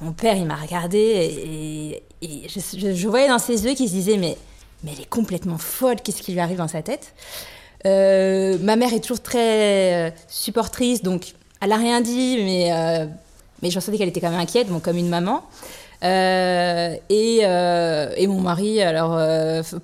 mon 0.01 0.11
père 0.11 0.35
il 0.35 0.45
m'a 0.45 0.55
regardé 0.55 0.99
et, 0.99 2.03
je, 2.21 3.07
voyais 3.07 3.29
dans 3.29 3.39
ses 3.39 3.65
yeux 3.65 3.75
qu'il 3.75 3.87
se 3.87 3.93
disait 3.93 4.17
mais, 4.17 4.37
mais 4.83 4.91
elle 4.93 5.01
est 5.01 5.09
complètement 5.09 5.57
folle, 5.57 5.97
qu'est-ce 6.03 6.21
qui 6.21 6.33
lui 6.33 6.39
arrive 6.39 6.57
dans 6.57 6.67
sa 6.67 6.81
tête? 6.81 7.13
Euh, 7.85 8.57
Ma 8.61 8.75
mère 8.75 8.93
est 8.93 8.99
toujours 8.99 9.21
très 9.21 10.09
euh, 10.09 10.11
supportrice, 10.27 11.01
donc 11.01 11.33
elle 11.61 11.69
n'a 11.69 11.77
rien 11.77 12.01
dit, 12.01 12.37
mais, 12.43 13.07
mais 13.61 13.69
je 13.69 13.79
sentais 13.79 13.97
qu'elle 13.97 14.09
était 14.09 14.21
quand 14.21 14.31
même 14.31 14.39
inquiète, 14.39 14.67
bon, 14.67 14.79
comme 14.79 14.97
une 14.97 15.09
maman. 15.09 15.43
et, 16.01 17.39
et, 17.39 18.27
mon 18.27 18.41
mari, 18.41 18.81
alors 18.81 19.17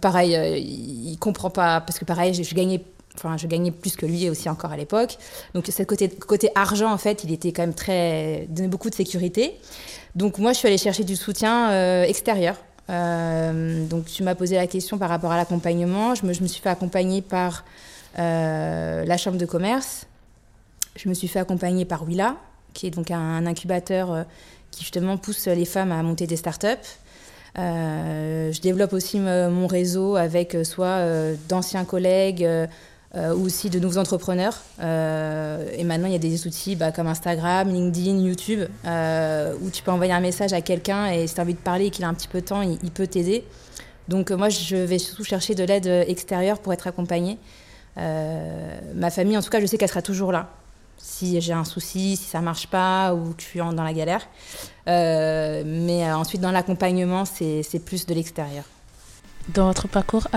pareil, 0.01 0.37
il, 0.61 1.11
il 1.11 1.17
comprend 1.17 1.49
pas 1.49 1.81
parce 1.81 1.99
que 1.99 2.05
pareil, 2.05 2.33
je, 2.33 2.43
je 2.43 2.55
gagnais 2.55 2.81
Enfin, 3.17 3.37
je 3.37 3.47
gagnais 3.47 3.71
plus 3.71 3.95
que 3.95 4.05
lui 4.05 4.29
aussi 4.29 4.49
encore 4.49 4.71
à 4.71 4.77
l'époque. 4.77 5.17
Donc, 5.53 5.67
ce 5.67 5.83
côté, 5.83 6.49
argent, 6.55 6.91
en 6.91 6.97
fait, 6.97 7.23
il 7.23 7.31
était 7.31 7.51
quand 7.51 7.63
même 7.63 7.73
très. 7.73 8.47
donnait 8.49 8.67
beaucoup 8.67 8.89
de 8.89 8.95
sécurité. 8.95 9.55
Donc, 10.15 10.37
moi, 10.37 10.53
je 10.53 10.59
suis 10.59 10.67
allée 10.67 10.77
chercher 10.77 11.03
du 11.03 11.15
soutien 11.15 11.71
euh, 11.71 12.03
extérieur. 12.03 12.55
Euh, 12.89 13.85
donc, 13.85 14.05
tu 14.05 14.23
m'as 14.23 14.35
posé 14.35 14.55
la 14.55 14.67
question 14.67 14.97
par 14.97 15.09
rapport 15.09 15.31
à 15.31 15.37
l'accompagnement. 15.37 16.15
Je 16.15 16.25
me, 16.25 16.33
suis 16.33 16.61
fait 16.61 16.69
accompagner 16.69 17.21
par 17.21 17.65
euh, 18.19 19.03
la 19.03 19.17
Chambre 19.17 19.37
de 19.37 19.45
commerce. 19.45 20.07
Je 20.95 21.09
me 21.09 21.13
suis 21.13 21.27
fait 21.27 21.39
accompagner 21.39 21.83
par 21.83 22.07
Willa, 22.07 22.37
qui 22.73 22.87
est 22.87 22.91
donc 22.91 23.11
un, 23.11 23.19
un 23.19 23.45
incubateur 23.45 24.25
qui 24.71 24.83
justement 24.83 25.17
pousse 25.17 25.47
les 25.47 25.65
femmes 25.65 25.91
à 25.91 26.01
monter 26.01 26.25
des 26.27 26.37
startups. 26.37 26.69
Je 27.57 28.61
développe 28.61 28.93
aussi 28.93 29.19
mon 29.19 29.67
réseau 29.67 30.15
avec 30.15 30.55
soit 30.63 31.01
d'anciens 31.49 31.83
collègues, 31.83 32.47
ou 33.15 33.45
aussi 33.45 33.69
de 33.69 33.79
nouveaux 33.79 33.97
entrepreneurs. 33.97 34.61
Euh, 34.81 35.69
et 35.77 35.83
maintenant, 35.83 36.07
il 36.07 36.11
y 36.11 36.15
a 36.15 36.19
des 36.19 36.47
outils 36.47 36.75
bah, 36.75 36.91
comme 36.91 37.07
Instagram, 37.07 37.71
LinkedIn, 37.71 38.19
YouTube, 38.19 38.61
euh, 38.85 39.55
où 39.61 39.69
tu 39.69 39.83
peux 39.83 39.91
envoyer 39.91 40.11
un 40.11 40.19
message 40.19 40.53
à 40.53 40.61
quelqu'un 40.61 41.07
et 41.11 41.27
si 41.27 41.35
tu 41.35 41.39
as 41.39 41.43
envie 41.43 41.53
de 41.53 41.59
parler 41.59 41.85
et 41.85 41.89
qu'il 41.91 42.03
a 42.03 42.09
un 42.09 42.13
petit 42.13 42.27
peu 42.27 42.41
de 42.41 42.45
temps, 42.45 42.61
il, 42.61 42.77
il 42.83 42.91
peut 42.91 43.07
t'aider. 43.07 43.45
Donc 44.07 44.31
moi, 44.31 44.49
je 44.49 44.75
vais 44.75 44.99
surtout 44.99 45.23
chercher 45.23 45.55
de 45.55 45.63
l'aide 45.63 45.87
extérieure 45.87 46.59
pour 46.59 46.73
être 46.73 46.87
accompagnée. 46.87 47.37
ma 47.95 49.09
famille, 49.09 49.37
en 49.37 49.41
tout 49.41 49.49
cas, 49.49 49.61
je 49.61 49.65
sais 49.65 49.77
qu'elle 49.77 49.89
sera 49.89 50.01
toujours 50.01 50.31
là. 50.31 50.49
Si 50.97 51.39
j'ai 51.41 51.53
un 51.53 51.63
souci, 51.63 52.17
si 52.17 52.25
ça 52.25 52.41
marche 52.41 52.67
pas 52.67 53.13
ou 53.13 53.33
que 53.33 53.41
je 53.41 53.47
suis 53.47 53.59
dans 53.59 53.83
la 53.83 53.93
galère. 53.93 54.27
mais 54.85 56.11
ensuite, 56.11 56.41
dans 56.41 56.51
l'accompagnement, 56.51 57.23
c'est 57.25 57.79
plus 57.83 58.05
de 58.05 58.13
l'extérieur. 58.13 58.65
Dans 59.53 59.67
votre 59.67 59.87
parcours, 59.87 60.27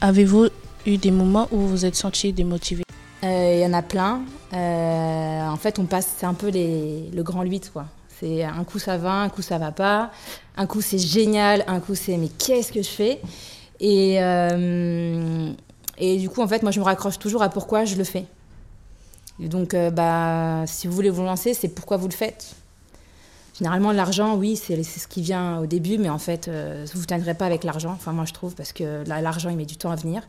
avez-vous 0.00 0.48
eu 0.86 0.96
des 0.96 1.10
moments 1.10 1.48
où 1.50 1.58
vous 1.58 1.68
vous 1.68 1.84
êtes 1.86 1.96
senti 1.96 2.32
démotivé? 2.32 2.82
Il 3.22 3.28
euh, 3.28 3.60
y 3.60 3.66
en 3.66 3.72
a 3.72 3.82
plein. 3.82 4.22
Euh, 4.52 5.48
en 5.48 5.56
fait, 5.56 5.78
on 5.78 5.86
passe, 5.86 6.08
c'est 6.18 6.26
un 6.26 6.34
peu 6.34 6.50
le 6.52 7.22
grand 7.22 7.42
8, 7.42 7.70
quoi. 7.72 7.86
C'est 8.20 8.44
un 8.44 8.64
coup 8.64 8.78
ça 8.78 8.96
va, 8.96 9.12
un 9.12 9.28
coup 9.28 9.42
ça 9.42 9.58
va 9.58 9.70
pas. 9.70 10.10
Un 10.56 10.66
coup 10.66 10.80
c'est 10.80 10.98
génial, 10.98 11.64
un 11.68 11.78
coup 11.78 11.94
c'est 11.94 12.16
mais 12.16 12.28
qu'est-ce 12.28 12.72
que 12.72 12.82
je 12.82 12.88
fais? 12.88 13.20
Et, 13.78 14.16
euh, 14.20 15.52
et 15.98 16.16
du 16.16 16.28
coup, 16.28 16.42
en 16.42 16.48
fait, 16.48 16.62
moi 16.62 16.72
je 16.72 16.80
me 16.80 16.84
raccroche 16.84 17.18
toujours 17.18 17.42
à 17.42 17.48
pourquoi 17.48 17.84
je 17.84 17.96
le 17.96 18.04
fais. 18.04 18.24
Donc, 19.38 19.76
bah, 19.92 20.64
si 20.66 20.88
vous 20.88 20.94
voulez 20.94 21.10
vous 21.10 21.22
lancer, 21.22 21.54
c'est 21.54 21.68
pourquoi 21.68 21.96
vous 21.96 22.08
le 22.08 22.12
faites. 22.12 22.56
Généralement, 23.56 23.92
l'argent, 23.92 24.36
oui, 24.36 24.56
c'est 24.56 24.82
ce 24.82 25.06
qui 25.06 25.22
vient 25.22 25.58
au 25.58 25.66
début, 25.66 25.96
mais 25.96 26.08
en 26.08 26.18
fait, 26.18 26.48
vous 26.48 27.00
ne 27.00 27.04
tiendrez 27.04 27.34
pas 27.34 27.46
avec 27.46 27.62
l'argent. 27.62 27.92
Enfin, 27.92 28.12
moi, 28.12 28.24
je 28.24 28.32
trouve, 28.32 28.56
parce 28.56 28.72
que 28.72 29.04
l'argent, 29.06 29.48
il 29.48 29.56
met 29.56 29.64
du 29.64 29.76
temps 29.76 29.92
à 29.92 29.96
venir. 29.96 30.22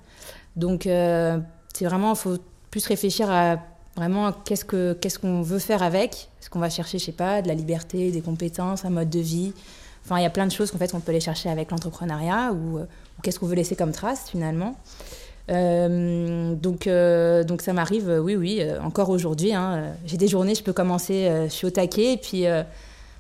Donc, 0.56 0.88
euh, 0.88 1.38
c'est 1.74 1.86
vraiment, 1.86 2.14
il 2.14 2.18
faut 2.18 2.38
plus 2.72 2.86
réfléchir 2.86 3.30
à 3.30 3.58
vraiment 3.96 4.32
qu'est-ce 4.32 4.66
qu'on 4.66 4.96
qu'est-ce 5.00 5.20
qu'on 5.20 5.42
veut 5.42 5.60
faire 5.60 5.84
avec. 5.84 6.30
Est-ce 6.42 6.50
qu'on 6.50 6.60
va 6.60 6.70
chercher, 6.70 7.00
je 7.00 7.06
sais 7.06 7.12
pas, 7.12 7.42
de 7.42 7.48
la 7.48 7.54
liberté, 7.54 8.12
des 8.12 8.22
compétences, 8.22 8.86
un 8.86 8.90
mode 8.90 9.10
de 9.10 9.20
vie? 9.20 9.54
Enfin, 10.06 10.18
il 10.18 10.24
y 10.24 10.26
a 10.26 10.30
plein 10.30 10.48
de 10.48 10.52
choses 10.52 10.72
qu'en 10.72 10.78
fait, 10.78 10.94
on 10.94 11.00
peut 11.00 11.12
aller 11.12 11.20
chercher 11.20 11.50
avec 11.50 11.72
l'entrepreneuriat 11.72 12.54
ou, 12.54 12.80
euh, 12.80 12.86
qu'est-ce 13.22 13.40
qu'on 13.40 13.48
veut 13.48 13.56
laisser 13.56 13.76
comme 13.76 13.92
trace, 13.92 14.30
finalement. 14.30 14.76
Euh, 15.50 16.54
donc, 16.56 16.88
donc 17.48 17.62
ça 17.62 17.74
m'arrive, 17.74 18.20
oui, 18.24 18.36
oui, 18.36 18.62
encore 18.84 19.10
aujourd'hui. 19.10 19.54
Hein, 19.54 19.94
J'ai 20.06 20.18
des 20.18 20.28
journées, 20.28 20.56
je 20.56 20.64
peux 20.64 20.74
commencer, 20.74 21.28
je 21.46 21.50
suis 21.50 21.66
au 21.66 21.72
taquet, 21.72 22.14
et 22.14 22.18
puis, 22.18 22.44
je 22.44 22.64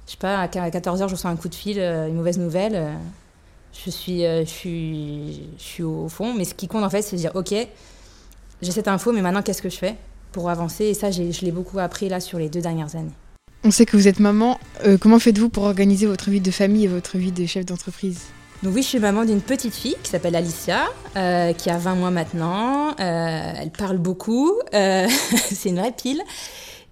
sais 0.06 0.18
pas, 0.20 0.40
à 0.40 0.48
14h, 0.48 1.08
je 1.08 1.16
reçois 1.16 1.32
un 1.32 1.36
coup 1.36 1.50
de 1.50 1.56
fil, 1.56 1.80
une 1.80 2.14
mauvaise 2.14 2.38
nouvelle. 2.38 2.94
Je, 3.74 3.90
suis, 3.90 4.22
je, 4.22 4.44
suis, 4.46 5.42
je 5.58 5.64
suis 5.64 5.84
au 5.84 6.10
fond, 6.10 6.34
mais 6.34 6.46
ce 6.46 6.54
qui 6.54 6.68
compte 6.68 6.84
en 6.84 6.90
fait, 6.90 7.02
c'est 7.02 7.16
de 7.16 7.22
dire, 7.22 7.36
ok, 7.36 7.54
j'ai 8.62 8.72
cette 8.72 8.88
info, 8.88 9.12
mais 9.12 9.22
maintenant, 9.22 9.42
qu'est-ce 9.42 9.62
que 9.62 9.70
je 9.70 9.78
fais 9.78 9.96
pour 10.32 10.50
avancer? 10.50 10.86
Et 10.86 10.94
ça, 10.94 11.12
je 11.12 11.42
l'ai 11.42 11.52
beaucoup 11.52 11.80
appris 11.80 12.10
là 12.10 12.20
sur 12.20 12.40
les 12.40 12.50
deux 12.50 12.62
dernières 12.62 12.96
années. 12.96 13.14
On 13.64 13.72
sait 13.72 13.86
que 13.86 13.98
vous 13.98 14.08
êtes 14.08 14.20
maman. 14.20 14.60
comment 15.02 15.20
faites-vous 15.20 15.50
pour 15.50 15.64
organiser 15.64 16.06
votre 16.06 16.30
vie 16.30 16.42
de 16.42 16.52
famille 16.52 16.86
et 16.86 16.88
votre 16.88 17.18
vie 17.18 17.32
de 17.32 17.46
chef 17.46 17.66
d'entreprise? 17.66 18.20
Donc 18.62 18.76
oui, 18.76 18.82
je 18.82 18.88
suis 18.88 19.00
maman 19.00 19.24
d'une 19.24 19.40
petite 19.40 19.74
fille 19.74 19.96
qui 20.04 20.10
s'appelle 20.10 20.36
Alicia, 20.36 20.82
euh, 21.16 21.54
qui 21.54 21.70
a 21.70 21.78
20 21.78 21.96
mois 21.96 22.12
maintenant. 22.12 22.90
Euh, 23.00 23.54
elle 23.56 23.72
parle 23.72 23.98
beaucoup, 23.98 24.52
euh, 24.74 25.08
c'est 25.52 25.70
une 25.70 25.80
vraie 25.80 25.94
pile. 25.94 26.22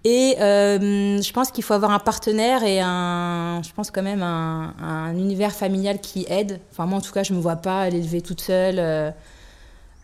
Et 0.09 0.35
je 0.39 1.33
pense 1.33 1.51
qu'il 1.51 1.63
faut 1.63 1.73
avoir 1.73 1.91
un 1.91 1.99
partenaire 1.99 2.63
et 2.63 2.79
un, 2.79 3.61
je 3.61 3.73
pense 3.73 3.91
quand 3.91 4.03
même 4.03 4.23
un, 4.23 4.73
un, 4.79 5.17
univers 5.17 5.51
familial 5.51 5.99
qui 5.99 6.25
aide. 6.29 6.61
Enfin 6.71 6.85
moi 6.85 6.99
en 6.99 7.01
tout 7.01 7.11
cas, 7.11 7.23
je 7.23 7.33
me 7.33 7.39
vois 7.39 7.57
pas 7.57 7.89
l'élever 7.89 8.21
toute 8.21 8.39
seule. 8.39 9.13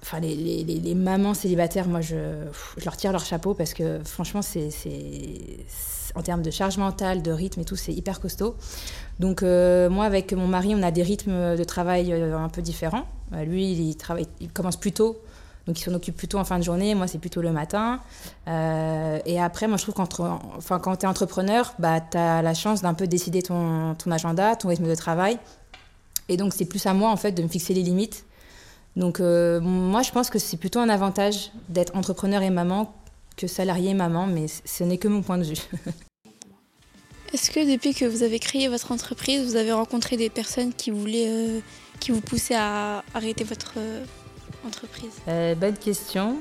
Enfin 0.01 0.19
les, 0.19 0.93
mamans 0.95 1.33
célibataires, 1.33 1.87
moi 1.87 2.01
je, 2.01 2.15
leur 2.83 2.97
tire 2.97 3.13
leur 3.13 3.23
chapeau 3.23 3.53
parce 3.53 3.73
que 3.73 3.99
franchement 4.03 4.41
c'est 4.41 4.69
en 6.15 6.21
termes 6.21 6.41
de 6.41 6.51
charge 6.51 6.77
mentale, 6.77 7.21
de 7.21 7.31
rythme 7.31 7.61
et 7.61 7.65
tout, 7.65 7.75
c'est 7.75 7.93
hyper 7.93 8.19
costaud. 8.19 8.55
Donc 9.19 9.43
euh, 9.43 9.89
moi, 9.89 10.05
avec 10.05 10.33
mon 10.33 10.47
mari, 10.47 10.73
on 10.75 10.83
a 10.83 10.91
des 10.91 11.03
rythmes 11.03 11.55
de 11.55 11.63
travail 11.63 12.11
euh, 12.11 12.37
un 12.37 12.49
peu 12.49 12.61
différents. 12.61 13.05
Euh, 13.33 13.43
lui, 13.45 13.71
il, 13.71 13.95
il 14.39 14.49
commence 14.49 14.77
plus 14.77 14.91
tôt, 14.91 15.21
donc 15.67 15.79
il 15.79 15.83
s'en 15.83 15.93
occupe 15.93 16.17
plutôt 16.17 16.39
en 16.39 16.43
fin 16.43 16.59
de 16.59 16.63
journée. 16.63 16.93
Moi, 16.93 17.07
c'est 17.07 17.19
plutôt 17.19 17.41
le 17.41 17.51
matin. 17.51 18.01
Euh, 18.47 19.19
et 19.25 19.39
après, 19.39 19.67
moi, 19.67 19.77
je 19.77 19.83
trouve 19.83 19.95
qu'entre, 19.95 20.21
enfin, 20.57 20.79
quand 20.79 20.97
tu 20.97 21.05
es 21.05 21.07
entrepreneur, 21.07 21.73
bah, 21.79 22.01
tu 22.01 22.17
as 22.17 22.41
la 22.41 22.53
chance 22.53 22.81
d'un 22.81 22.93
peu 22.93 23.07
décider 23.07 23.41
ton, 23.41 23.95
agenda, 24.11 24.55
ton 24.55 24.69
rythme 24.69 24.87
de 24.87 24.95
travail. 24.95 25.37
Et 26.27 26.35
donc, 26.35 26.53
c'est 26.53 26.65
plus 26.65 26.85
à 26.85 26.93
moi, 26.93 27.09
en 27.09 27.17
fait, 27.17 27.31
de 27.31 27.41
me 27.43 27.47
fixer 27.47 27.73
les 27.73 27.81
limites. 27.81 28.25
Donc, 28.97 29.19
euh, 29.19 29.61
moi, 29.61 30.01
je 30.01 30.11
pense 30.11 30.29
que 30.29 30.37
c'est 30.37 30.57
plutôt 30.57 30.79
un 30.79 30.89
avantage 30.89 31.51
d'être 31.69 31.95
entrepreneur 31.95 32.41
et 32.41 32.49
maman 32.49 32.93
que 33.37 33.47
salarié 33.47 33.91
et 33.91 33.95
maman, 33.95 34.27
mais 34.27 34.45
ce 34.47 34.83
n'est 34.83 34.97
que 34.97 35.07
mon 35.07 35.21
point 35.21 35.37
de 35.37 35.43
vue. 35.43 35.61
Est-ce 37.33 37.49
que 37.49 37.71
depuis 37.71 37.95
que 37.95 38.05
vous 38.05 38.21
avez 38.21 38.37
créé 38.37 38.67
votre 38.67 38.91
entreprise, 38.91 39.43
vous 39.43 39.55
avez 39.55 39.71
rencontré 39.71 40.17
des 40.17 40.29
personnes 40.29 40.71
qui 40.71 40.91
voulaient, 40.91 41.29
euh, 41.29 41.59
qui 41.99 42.11
vous 42.11 42.21
poussaient 42.21 42.53
à 42.55 43.03
arrêter 43.15 43.43
votre 43.43 43.73
entreprise 44.65 45.11
euh, 45.27 45.55
Bonne 45.55 45.77
question. 45.77 46.37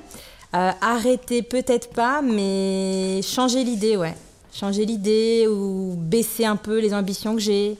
arrêter 0.52 1.42
peut-être 1.42 1.90
pas, 1.90 2.22
mais 2.22 3.20
changer 3.22 3.64
l'idée, 3.64 3.96
ouais. 3.96 4.14
Changer 4.52 4.84
l'idée 4.84 5.46
ou 5.48 5.94
baisser 5.96 6.44
un 6.44 6.56
peu 6.56 6.78
les 6.80 6.92
ambitions 6.92 7.34
que 7.34 7.40
j'ai. 7.40 7.78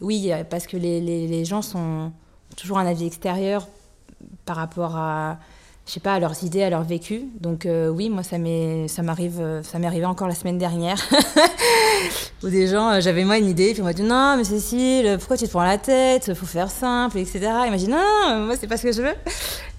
oui, 0.00 0.32
parce 0.50 0.66
que 0.66 0.76
les, 0.76 1.00
les, 1.00 1.44
gens 1.44 1.62
sont 1.62 2.10
toujours 2.56 2.78
un 2.78 2.86
avis 2.86 3.06
extérieur 3.06 3.68
par 4.46 4.56
rapport 4.56 4.96
à 4.96 5.38
je 5.86 5.92
sais 5.92 6.00
pas, 6.00 6.14
à 6.14 6.18
leurs 6.18 6.42
idées, 6.42 6.62
à 6.62 6.70
leur 6.70 6.82
vécu. 6.82 7.26
Donc 7.40 7.64
euh, 7.64 7.88
oui, 7.88 8.10
moi 8.10 8.22
ça 8.22 8.36
ça 8.88 9.02
m'arrive 9.02 9.40
euh, 9.40 9.62
ça 9.62 9.78
m'est 9.78 9.86
arrivé 9.86 10.04
encore 10.04 10.26
la 10.28 10.34
semaine 10.34 10.58
dernière 10.58 10.98
où 12.42 12.48
des 12.48 12.66
gens 12.66 12.90
euh, 12.90 13.00
j'avais 13.00 13.24
moi 13.24 13.38
une 13.38 13.48
idée 13.48 13.72
puis 13.72 13.82
on 13.82 13.84
m'a 13.84 13.92
dit 13.92 14.02
non 14.02 14.36
mais 14.36 14.44
Cécile 14.44 15.16
pourquoi 15.18 15.36
tu 15.36 15.44
te 15.46 15.50
prends 15.50 15.64
la 15.64 15.78
tête? 15.78 16.32
Faut 16.34 16.46
faire 16.46 16.70
simple 16.70 17.18
etc. 17.18 17.40
Il 17.66 17.70
m'a 17.70 17.76
dit 17.76 17.88
non, 17.88 18.02
non 18.28 18.46
moi 18.46 18.56
c'est 18.58 18.66
pas 18.66 18.76
ce 18.76 18.84
que 18.84 18.92
je 18.92 19.02
veux. 19.02 19.14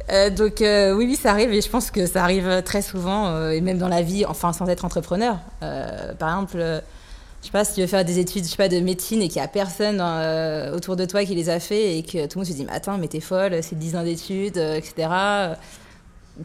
Euh, 0.10 0.30
donc 0.30 0.62
euh, 0.62 0.94
oui 0.96 1.06
oui 1.06 1.18
ça 1.18 1.32
arrive 1.32 1.52
et 1.52 1.60
je 1.60 1.70
pense 1.70 1.92
que 1.92 2.06
ça 2.06 2.24
arrive 2.24 2.62
très 2.64 2.82
souvent 2.82 3.50
et 3.50 3.60
même 3.60 3.78
dans 3.78 3.90
la 3.90 4.02
vie 4.02 4.26
enfin 4.26 4.54
sans 4.54 4.66
être 4.70 4.86
entrepreneur. 4.86 5.38
par 5.60 6.30
exemple 6.30 6.60
je 7.42 7.46
sais 7.46 7.52
pas 7.52 7.66
si 7.66 7.74
tu 7.74 7.82
veux 7.82 7.88
faire 7.88 8.06
des 8.06 8.18
études 8.18 8.46
je 8.46 8.50
sais 8.52 8.56
pas 8.56 8.70
de 8.70 8.80
médecine 8.80 9.22
et 9.22 9.28
qu'il 9.28 9.42
y 9.42 9.44
a 9.44 9.50
personne 9.50 10.02
autour 10.74 10.96
de 10.96 11.04
toi 11.04 11.26
qui 11.26 11.36
les 11.36 11.50
a 11.50 11.60
fait 11.60 11.98
et 11.98 12.04
que 12.04 12.26
tout 12.26 12.40
le 12.40 12.46
monde 12.46 12.46
se 12.46 12.54
dit 12.54 12.64
mais 12.64 12.72
attends 12.72 12.98
mais 12.98 13.10
t'es 13.10 13.20
folle 13.20 13.62
c'est 13.62 13.78
10 13.78 13.98
ans 13.98 14.04
d'études 14.04 14.56
etc. 14.56 15.10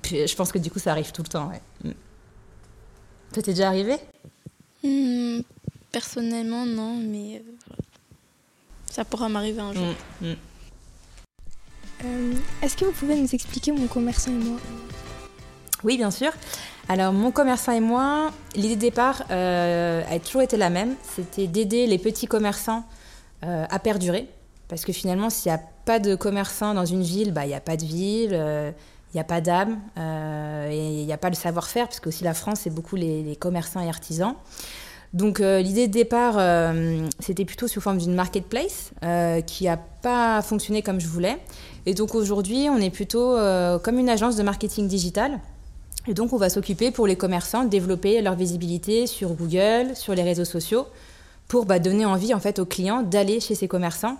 Puis 0.01 0.27
je 0.27 0.37
pense 0.37 0.53
que 0.53 0.59
du 0.59 0.71
coup, 0.71 0.79
ça 0.79 0.93
arrive 0.93 1.13
tout 1.13 1.23
le 1.23 1.29
temps. 1.29 1.49
Ouais. 1.49 1.61
Mm. 1.85 1.95
Ça 3.35 3.43
t'est 3.43 3.53
déjà 3.53 3.69
arrivé 3.69 3.97
mmh, 4.85 5.41
Personnellement, 5.93 6.65
non, 6.65 6.97
mais 6.97 7.37
euh, 7.37 7.73
ça 8.91 9.05
pourra 9.05 9.29
m'arriver 9.29 9.61
un 9.61 9.73
jour. 9.73 9.95
Mmh, 10.21 10.27
mmh. 10.27 10.35
Euh, 12.05 12.33
Est-ce 12.63 12.77
que 12.77 12.85
vous 12.85 12.93
pouvez 12.93 13.15
nous 13.15 13.33
expliquer 13.35 13.73
mon 13.73 13.87
commerçant 13.87 14.31
et 14.31 14.45
moi? 14.45 14.59
Oui, 15.85 15.97
bien 15.97 16.11
sûr. 16.11 16.33
Alors, 16.89 17.13
mon 17.13 17.31
commerçant 17.31 17.73
et 17.73 17.81
moi, 17.81 18.33
l'idée 18.55 18.77
de 18.77 18.81
départ 18.81 19.25
euh, 19.31 20.03
a 20.11 20.19
toujours 20.19 20.43
été 20.43 20.57
la 20.57 20.71
même. 20.71 20.97
C'était 21.15 21.47
d'aider 21.47 21.87
les 21.87 21.99
petits 21.99 22.27
commerçants 22.27 22.85
euh, 23.45 23.67
à 23.69 23.79
perdurer. 23.79 24.29
Parce 24.69 24.85
que 24.85 24.93
finalement, 24.93 25.29
s'il 25.29 25.53
n'y 25.53 25.59
a 25.59 25.63
pas 25.85 25.99
de 25.99 26.15
commerçants 26.15 26.75
dans 26.75 26.87
une 26.87 27.03
ville, 27.03 27.33
bah, 27.33 27.45
il 27.45 27.49
n'y 27.49 27.55
a 27.55 27.61
pas 27.61 27.77
de 27.77 27.85
ville. 27.85 28.31
Euh, 28.33 28.73
il 29.13 29.19
n'y 29.19 29.21
a 29.21 29.25
pas 29.25 29.43
d'âme 29.43 29.79
euh, 29.99 30.71
et 30.71 31.01
il 31.01 31.05
n'y 31.05 31.13
a 31.13 31.19
pas 31.19 31.29
le 31.29 31.35
savoir-faire, 31.35 31.87
parce 31.87 32.01
que 32.01 32.09
aussi 32.09 32.25
la 32.25 32.33
France, 32.33 32.61
c'est 32.63 32.71
beaucoup 32.71 32.97
les, 32.97 33.23
les, 33.23 33.37
commerçants 33.37 33.81
et 33.81 33.89
artisans. 33.89 34.35
Donc 35.13 35.41
euh, 35.41 35.61
l'idée 35.61 35.89
de 35.89 35.93
départ, 35.93 36.37
euh, 36.39 37.07
c'était 37.21 37.45
plutôt 37.45 37.69
sous 37.69 37.81
forme 37.81 37.99
d'une 37.99 38.15
marketplace 38.15 38.93
euh, 39.05 39.43
qui 39.43 39.65
n'a 39.65 39.77
pas 39.77 40.41
fonctionné 40.41 40.81
comme 40.81 41.01
je 41.01 41.07
voulais. 41.07 41.37
Et 41.85 41.93
donc 41.93 42.15
aujourd'hui, 42.15 42.69
on 42.71 42.79
est 42.79 42.91
plutôt 42.91 43.37
comme 43.83 43.99
une 43.99 44.09
agence 44.09 44.37
de 44.37 44.43
marketing 44.43 44.89
digital. 44.89 45.39
Et 46.09 46.15
donc 46.15 46.33
on 46.33 46.37
va 46.37 46.49
s'occuper 46.49 46.91
pour 46.91 47.07
les 47.07 47.17
commerçants 47.17 47.65
de 47.65 47.69
développer 47.69 48.23
leur 48.23 48.35
visibilité 48.35 49.07
sur 49.07 49.35
Google, 49.35 49.95
sur 49.95 50.15
les 50.15 50.23
réseaux 50.23 50.45
sociaux, 50.45 50.87
pour 51.47 51.67
bah, 51.67 51.79
donner 51.79 52.05
envie 52.05 52.35
en 52.35 52.41
fait 52.41 52.59
aux 52.59 52.65
clients 52.67 53.03
d'aller 53.03 53.41
chez 53.41 53.55
ces 53.55 53.69
commerçants 53.69 54.17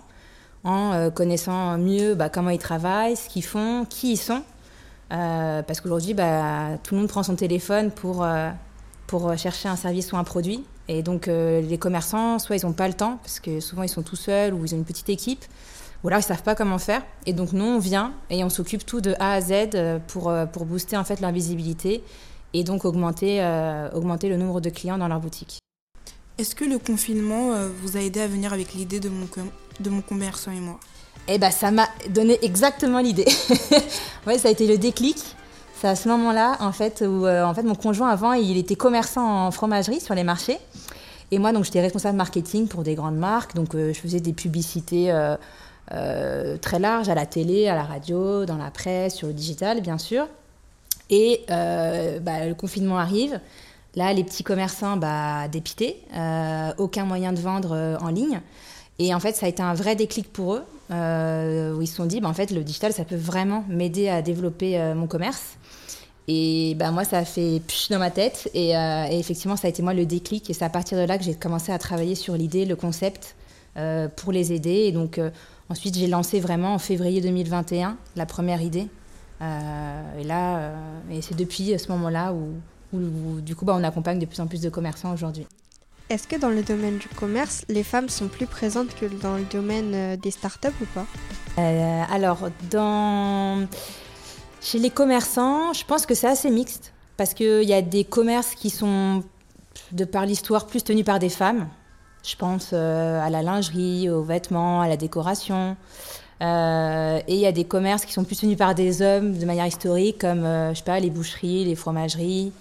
en 0.65 1.09
connaissant 1.11 1.77
mieux 1.77 2.15
bah, 2.15 2.29
comment 2.29 2.49
ils 2.49 2.59
travaillent, 2.59 3.17
ce 3.17 3.27
qu'ils 3.27 3.43
font, 3.43 3.85
qui 3.89 4.13
ils 4.13 4.17
sont 4.17 4.43
parce 5.09 5.79
qu'aujourd'hui, 5.81 6.13
bah, 6.13 6.77
tout 6.83 6.95
le 6.95 7.01
monde 7.01 7.09
prend 7.09 7.23
son 7.23 7.35
téléphone 7.35 7.91
pour, 7.91 8.25
pour 9.13 9.37
chercher 9.37 9.69
un 9.69 9.75
service 9.75 10.11
ou 10.11 10.17
un 10.17 10.23
produit. 10.23 10.63
Et 10.87 11.03
donc, 11.03 11.27
les 11.27 11.77
commerçants, 11.77 12.39
soit 12.39 12.55
ils 12.55 12.65
n'ont 12.65 12.73
pas 12.73 12.87
le 12.87 12.95
temps, 12.95 13.19
parce 13.21 13.39
que 13.39 13.59
souvent 13.59 13.83
ils 13.83 13.89
sont 13.89 14.01
tout 14.01 14.15
seuls 14.15 14.55
ou 14.55 14.65
ils 14.65 14.73
ont 14.73 14.79
une 14.79 14.85
petite 14.85 15.09
équipe, 15.09 15.45
ou 16.03 16.07
alors 16.07 16.19
ils 16.19 16.23
savent 16.23 16.41
pas 16.41 16.55
comment 16.55 16.79
faire. 16.79 17.03
Et 17.27 17.33
donc 17.33 17.53
nous, 17.53 17.63
on 17.63 17.77
vient 17.77 18.11
et 18.31 18.43
on 18.43 18.49
s'occupe 18.49 18.85
tout 18.85 19.01
de 19.01 19.13
A 19.19 19.33
à 19.33 19.41
Z 19.41 19.51
euh, 19.75 19.99
pour, 20.07 20.29
euh, 20.29 20.47
pour 20.47 20.65
booster 20.65 20.97
en 20.97 21.03
fait 21.03 21.21
leur 21.21 21.31
visibilité 21.31 22.03
et 22.53 22.63
donc 22.63 22.85
augmenter, 22.85 23.41
euh, 23.41 23.91
augmenter 23.91 24.29
le 24.29 24.37
nombre 24.37 24.61
de 24.61 24.71
clients 24.71 24.97
dans 24.97 25.07
leur 25.07 25.19
boutique. 25.19 25.59
Est-ce 26.39 26.55
que 26.55 26.65
le 26.65 26.79
confinement 26.79 27.51
vous 27.81 27.95
a 27.95 28.01
aidé 28.01 28.19
à 28.19 28.27
venir 28.27 28.53
avec 28.53 28.73
l'idée 28.73 28.99
de 28.99 29.07
mon, 29.07 29.27
de 29.79 29.89
mon 29.91 30.01
commerçant 30.01 30.51
et 30.51 30.59
moi? 30.59 30.79
Eh 31.27 31.37
ben, 31.37 31.51
ça 31.51 31.69
m'a 31.69 31.87
donné 32.09 32.39
exactement 32.41 32.99
l'idée. 32.99 33.27
ouais, 34.27 34.39
ça 34.39 34.47
a 34.47 34.51
été 34.51 34.65
le 34.65 34.79
déclic. 34.79 35.35
C'est 35.83 35.89
à 35.89 35.95
ce 35.97 36.07
moment-là, 36.07 36.55
en 36.61 36.71
fait, 36.71 37.03
où 37.05 37.25
fait, 37.25 37.63
mon 37.63 37.75
conjoint 37.75 38.07
avant, 38.07 38.31
il 38.31 38.57
était 38.57 38.77
commerçant 38.77 39.47
en 39.47 39.51
fromagerie 39.51 39.99
sur 39.99 40.15
les 40.15 40.23
marchés. 40.23 40.57
Et 41.29 41.39
moi, 41.39 41.51
j'étais 41.61 41.81
responsable 41.81 42.15
marketing 42.15 42.69
pour 42.69 42.83
des 42.83 42.95
grandes 42.95 43.17
marques. 43.17 43.53
Donc, 43.53 43.75
je 43.75 43.91
faisais 43.91 44.21
des 44.21 44.31
publicités 44.31 45.11
euh, 45.11 46.55
très 46.61 46.79
large, 46.79 47.09
à 47.09 47.15
la 47.15 47.25
télé, 47.25 47.67
à 47.67 47.75
la 47.75 47.83
radio, 47.83 48.45
dans 48.45 48.55
la 48.55 48.71
presse, 48.71 49.15
sur 49.15 49.27
le 49.27 49.33
digital, 49.33 49.81
bien 49.81 49.97
sûr. 49.97 50.25
Et 51.09 51.43
euh, 51.51 52.17
bah, 52.21 52.45
le 52.45 52.55
confinement 52.55 52.97
arrive. 52.97 53.41
Là, 53.97 54.13
les 54.13 54.23
petits 54.23 54.45
commerçants, 54.45 54.95
bah, 54.95 55.49
dépités, 55.49 55.99
euh, 56.15 56.71
aucun 56.77 57.03
moyen 57.03 57.33
de 57.33 57.41
vendre 57.41 57.97
en 58.01 58.07
ligne. 58.07 58.39
Et 58.99 59.13
en 59.13 59.19
fait, 59.19 59.35
ça 59.35 59.45
a 59.45 59.49
été 59.49 59.61
un 59.61 59.73
vrai 59.73 59.95
déclic 59.95 60.31
pour 60.31 60.55
eux, 60.55 60.63
où 60.89 61.81
ils 61.81 61.87
se 61.87 61.95
sont 61.95 62.05
dit, 62.05 62.21
bah, 62.21 62.29
en 62.29 62.33
fait, 62.33 62.51
le 62.51 62.63
digital, 62.63 62.93
ça 62.93 63.05
peut 63.05 63.15
vraiment 63.15 63.65
m'aider 63.67 64.09
à 64.09 64.21
développer 64.21 64.93
mon 64.95 65.07
commerce. 65.07 65.57
Et 66.27 66.75
bah, 66.75 66.91
moi, 66.91 67.03
ça 67.03 67.17
a 67.19 67.25
fait 67.25 67.61
pch 67.67 67.89
dans 67.89 67.99
ma 67.99 68.11
tête. 68.11 68.49
Et, 68.53 68.69
et, 68.69 69.19
effectivement, 69.19 69.55
ça 69.55 69.67
a 69.67 69.69
été 69.69 69.81
moi 69.81 69.93
le 69.93 70.05
déclic. 70.05 70.49
Et 70.49 70.53
c'est 70.53 70.65
à 70.65 70.69
partir 70.69 70.97
de 70.97 71.03
là 71.03 71.17
que 71.17 71.23
j'ai 71.23 71.33
commencé 71.33 71.71
à 71.71 71.79
travailler 71.79 72.15
sur 72.15 72.35
l'idée, 72.35 72.65
le 72.65 72.75
concept, 72.75 73.35
pour 74.15 74.31
les 74.31 74.53
aider. 74.53 74.85
Et 74.85 74.91
donc, 74.91 75.19
Ensuite, 75.69 75.97
j'ai 75.97 76.07
lancé 76.07 76.39
vraiment 76.39 76.73
en 76.73 76.77
février 76.77 77.21
2021 77.21 77.97
la 78.15 78.25
première 78.25 78.61
idée. 78.61 78.87
Euh, 79.41 80.19
et 80.19 80.23
là, 80.23 80.57
euh, 80.57 80.75
et 81.11 81.21
c'est 81.21 81.35
depuis 81.35 81.77
ce 81.79 81.91
moment-là 81.91 82.33
où, 82.33 83.41
du 83.41 83.55
coup, 83.55 83.65
bah, 83.65 83.75
on 83.75 83.83
accompagne 83.83 84.19
de 84.19 84.25
plus 84.25 84.39
en 84.39 84.47
plus 84.47 84.61
de 84.61 84.69
commerçants 84.69 85.13
aujourd'hui. 85.13 85.47
Est-ce 86.09 86.27
que 86.27 86.35
dans 86.35 86.49
le 86.49 86.63
domaine 86.63 86.97
du 86.97 87.07
commerce, 87.07 87.65
les 87.69 87.83
femmes 87.83 88.09
sont 88.09 88.27
plus 88.27 88.45
présentes 88.45 88.93
que 88.95 89.05
dans 89.05 89.37
le 89.37 89.43
domaine 89.43 89.93
euh, 89.93 90.17
des 90.17 90.31
startups 90.31 90.67
ou 90.81 90.85
pas? 90.93 91.05
Alors, 92.11 92.49
dans... 92.69 93.67
chez 94.61 94.79
les 94.79 94.89
commerçants, 94.89 95.73
je 95.73 95.85
pense 95.85 96.05
que 96.05 96.15
c'est 96.15 96.27
assez 96.27 96.49
mixte. 96.49 96.93
Parce 97.15 97.33
qu'il 97.33 97.63
y 97.63 97.73
a 97.73 97.81
des 97.81 98.03
commerces 98.03 98.55
qui 98.55 98.69
sont, 98.69 99.23
de 99.91 100.03
par 100.03 100.25
l'histoire, 100.25 100.65
plus 100.65 100.83
tenus 100.83 101.05
par 101.05 101.19
des 101.19 101.29
femmes. 101.29 101.67
Je 102.23 102.35
pense 102.35 102.71
euh, 102.73 103.21
à 103.21 103.29
la 103.29 103.41
lingerie, 103.41 104.09
aux 104.09 104.23
vêtements, 104.23 104.81
à 104.81 104.87
la 104.87 104.97
décoration. 104.97 105.77
Euh, 106.41 107.19
et 107.27 107.35
il 107.35 107.39
y 107.39 107.45
a 107.45 107.51
des 107.51 107.65
commerces 107.65 108.05
qui 108.05 108.13
sont 108.13 108.23
plus 108.23 108.37
tenus 108.37 108.57
par 108.57 108.75
des 108.75 109.01
hommes 109.01 109.37
de 109.37 109.45
manière 109.45 109.67
historique, 109.67 110.19
comme 110.19 110.43
euh, 110.43 110.73
je 110.73 110.79
sais 110.79 110.83
pas, 110.83 110.99
les 110.99 111.09
boucheries, 111.09 111.65
les 111.65 111.75
fromageries, 111.75 112.51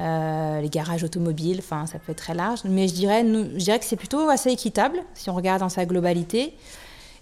les 0.00 0.68
garages 0.68 1.04
automobiles. 1.04 1.58
Enfin, 1.58 1.86
ça 1.86 1.98
peut 1.98 2.12
être 2.12 2.18
très 2.18 2.34
large. 2.34 2.60
Mais 2.64 2.88
je 2.88 2.94
dirais, 2.94 3.22
je 3.22 3.58
dirais 3.58 3.78
que 3.78 3.84
c'est 3.84 3.96
plutôt 3.96 4.28
assez 4.28 4.50
équitable 4.50 4.98
si 5.14 5.30
on 5.30 5.34
regarde 5.34 5.60
dans 5.60 5.68
sa 5.68 5.84
globalité. 5.84 6.54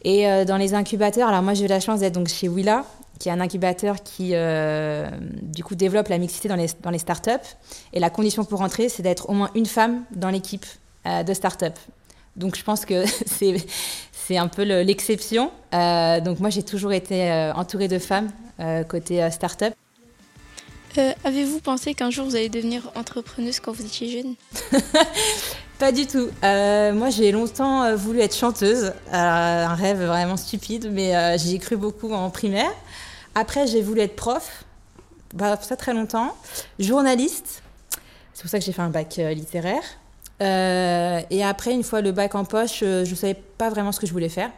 Et 0.02 0.26
dans 0.44 0.56
les 0.56 0.74
incubateurs, 0.74 1.28
alors 1.28 1.42
moi 1.42 1.54
j'ai 1.54 1.64
eu 1.64 1.68
la 1.68 1.80
chance 1.80 2.00
d'être 2.00 2.14
donc 2.14 2.28
chez 2.28 2.48
Willa, 2.48 2.84
qui 3.18 3.28
est 3.30 3.32
un 3.32 3.40
incubateur 3.40 4.02
qui 4.02 4.32
du 5.42 5.64
coup 5.64 5.74
développe 5.74 6.06
la 6.06 6.18
mixité 6.18 6.48
dans 6.48 6.54
les, 6.54 6.68
dans 6.82 6.90
les 6.90 6.98
startups. 6.98 7.30
Et 7.92 7.98
la 7.98 8.10
condition 8.10 8.44
pour 8.44 8.60
rentrer, 8.60 8.88
c'est 8.88 9.02
d'être 9.02 9.28
au 9.28 9.32
moins 9.32 9.50
une 9.56 9.66
femme 9.66 10.04
dans 10.14 10.30
l'équipe 10.30 10.66
euh, 11.08 11.22
de 11.22 11.32
start-up. 11.32 11.74
Donc 12.36 12.56
je 12.56 12.64
pense 12.64 12.84
que 12.84 13.04
c'est 13.26 14.36
un 14.36 14.48
peu 14.48 14.62
l'exception. 14.62 15.50
Euh, 15.72 16.20
donc 16.20 16.40
moi 16.40 16.50
j'ai 16.50 16.62
toujours 16.62 16.92
été 16.92 17.30
euh, 17.30 17.52
entourée 17.54 17.88
de 17.88 17.98
femmes 17.98 18.28
côté 18.88 19.30
start-up. 19.30 19.72
Avez-vous 21.24 21.60
pensé 21.60 21.94
qu'un 21.94 22.10
jour 22.10 22.26
vous 22.26 22.36
allez 22.36 22.48
devenir 22.48 22.90
entrepreneuse 22.94 23.60
quand 23.60 23.72
vous 23.72 23.84
étiez 23.84 24.10
jeune 24.10 24.34
Pas 25.78 25.92
du 25.92 26.06
tout. 26.06 26.28
moi, 26.42 27.10
j'ai 27.10 27.30
longtemps 27.30 27.94
voulu 27.94 28.20
être 28.20 28.34
chanteuse. 28.34 28.92
un 29.12 29.74
rêve 29.74 30.02
vraiment 30.04 30.36
stupide, 30.36 30.90
mais 30.92 31.38
j'y 31.38 31.54
ai 31.54 31.58
cru 31.58 31.76
beaucoup 31.76 32.12
en 32.12 32.30
primaire. 32.30 32.72
Après, 33.34 33.66
j'ai 33.68 33.82
voulu 33.82 34.00
être 34.00 34.16
prof. 34.16 34.64
Bah, 35.34 35.58
ça 35.60 35.76
très 35.76 35.94
longtemps. 35.94 36.34
Journaliste. 36.78 37.62
C'est 38.34 38.42
pour 38.42 38.50
ça 38.50 38.58
que 38.58 38.64
j'ai 38.64 38.72
fait 38.72 38.82
un 38.82 38.90
bac 38.90 39.16
littéraire. 39.16 39.82
Euh, 40.40 41.20
et 41.30 41.44
après, 41.44 41.72
une 41.72 41.82
fois 41.82 42.00
le 42.00 42.12
bac 42.12 42.34
en 42.34 42.44
poche, 42.44 42.80
euh, 42.82 43.04
je 43.04 43.10
ne 43.10 43.16
savais 43.16 43.34
pas 43.34 43.70
vraiment 43.70 43.92
ce 43.92 44.00
que 44.00 44.06
je 44.06 44.12
voulais 44.12 44.28
faire. 44.28 44.50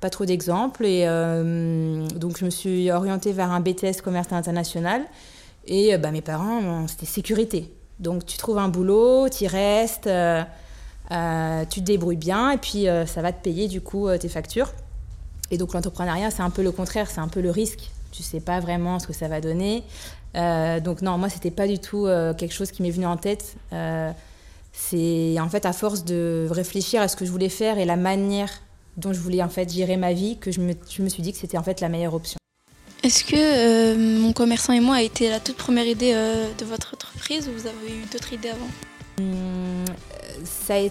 Pas 0.00 0.10
trop 0.10 0.24
d'exemples. 0.24 0.84
Et 0.84 1.04
euh, 1.06 2.06
donc, 2.08 2.38
je 2.38 2.44
me 2.44 2.50
suis 2.50 2.90
orientée 2.90 3.32
vers 3.32 3.50
un 3.50 3.60
BTS 3.60 4.02
commerce 4.02 4.32
international. 4.32 5.02
Et 5.66 5.96
bah, 5.98 6.10
mes 6.10 6.22
parents, 6.22 6.86
c'était 6.88 7.06
sécurité. 7.06 7.72
Donc, 7.98 8.26
tu 8.26 8.36
trouves 8.36 8.58
un 8.58 8.68
boulot, 8.68 9.28
tu 9.28 9.44
y 9.44 9.48
restes, 9.48 10.04
tu 10.04 11.80
te 11.80 11.84
débrouilles 11.84 12.16
bien, 12.16 12.50
et 12.52 12.58
puis 12.58 12.86
ça 13.06 13.22
va 13.22 13.32
te 13.32 13.42
payer 13.42 13.68
du 13.68 13.80
coup 13.80 14.08
tes 14.18 14.28
factures. 14.28 14.72
Et 15.50 15.58
donc, 15.58 15.72
l'entrepreneuriat, 15.72 16.30
c'est 16.30 16.42
un 16.42 16.50
peu 16.50 16.62
le 16.62 16.72
contraire, 16.72 17.10
c'est 17.10 17.20
un 17.20 17.28
peu 17.28 17.40
le 17.40 17.50
risque. 17.50 17.90
Tu 18.12 18.22
sais 18.22 18.40
pas 18.40 18.60
vraiment 18.60 18.98
ce 18.98 19.06
que 19.06 19.12
ça 19.12 19.28
va 19.28 19.40
donner. 19.40 19.82
donc, 20.34 21.02
non, 21.02 21.18
moi, 21.18 21.28
c'était 21.28 21.50
pas 21.50 21.66
du 21.66 21.78
tout 21.78 22.06
quelque 22.36 22.54
chose 22.54 22.70
qui 22.70 22.82
m'est 22.82 22.90
venu 22.90 23.06
en 23.06 23.16
tête 23.16 23.56
c'est 24.76 25.40
en 25.40 25.48
fait 25.48 25.64
à 25.64 25.72
force 25.72 26.04
de 26.04 26.46
réfléchir 26.50 27.00
à 27.00 27.08
ce 27.08 27.16
que 27.16 27.24
je 27.24 27.30
voulais 27.30 27.48
faire 27.48 27.78
et 27.78 27.86
la 27.86 27.96
manière 27.96 28.50
dont 28.98 29.12
je 29.12 29.18
voulais 29.18 29.42
en 29.42 29.48
fait 29.48 29.72
gérer 29.72 29.96
ma 29.96 30.12
vie 30.12 30.36
que 30.38 30.52
je 30.52 30.60
me 30.60 31.08
suis 31.08 31.22
dit 31.22 31.32
que 31.32 31.38
c'était 31.38 31.58
en 31.58 31.62
fait 31.62 31.80
la 31.80 31.88
meilleure 31.88 32.14
option. 32.14 32.38
Est-ce 33.06 33.22
que 33.22 33.36
euh, 33.36 34.18
mon 34.20 34.32
commerçant 34.32 34.72
et 34.72 34.80
moi 34.80 34.96
a 34.96 35.02
été 35.02 35.30
la 35.30 35.38
toute 35.38 35.56
première 35.56 35.86
idée 35.86 36.10
euh, 36.12 36.52
de 36.58 36.64
votre 36.64 36.92
entreprise 36.92 37.48
ou 37.48 37.52
vous 37.52 37.68
avez 37.68 37.96
eu 37.96 38.04
d'autres 38.12 38.32
idées 38.32 38.48
avant? 38.48 38.66
Hum, 39.20 39.84
C'est 40.42 40.90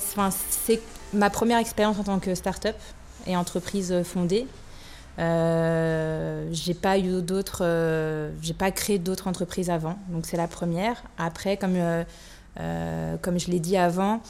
ma 1.11 1.29
première 1.29 1.57
expérience 1.57 1.99
en 1.99 2.05
tant 2.05 2.19
que 2.19 2.33
start-up 2.33 2.77
et 3.27 3.35
entreprise 3.35 3.93
fondée. 4.03 4.47
Euh, 5.19 6.47
j'ai 6.53 6.73
pas 6.73 6.97
eu 6.97 7.21
d'autres, 7.21 7.63
euh, 7.63 8.31
j'ai 8.41 8.53
pas 8.53 8.71
créé 8.71 8.97
d'autres 8.97 9.27
entreprises 9.27 9.69
avant, 9.69 9.97
donc 10.07 10.25
c'est 10.25 10.37
la 10.37 10.47
première. 10.47 11.03
Après, 11.17 11.57
comme 11.57 11.75
euh, 11.75 13.17
comme 13.21 13.37
je 13.37 13.51
l'ai 13.51 13.59
dit 13.59 13.75
avant, 13.75 14.21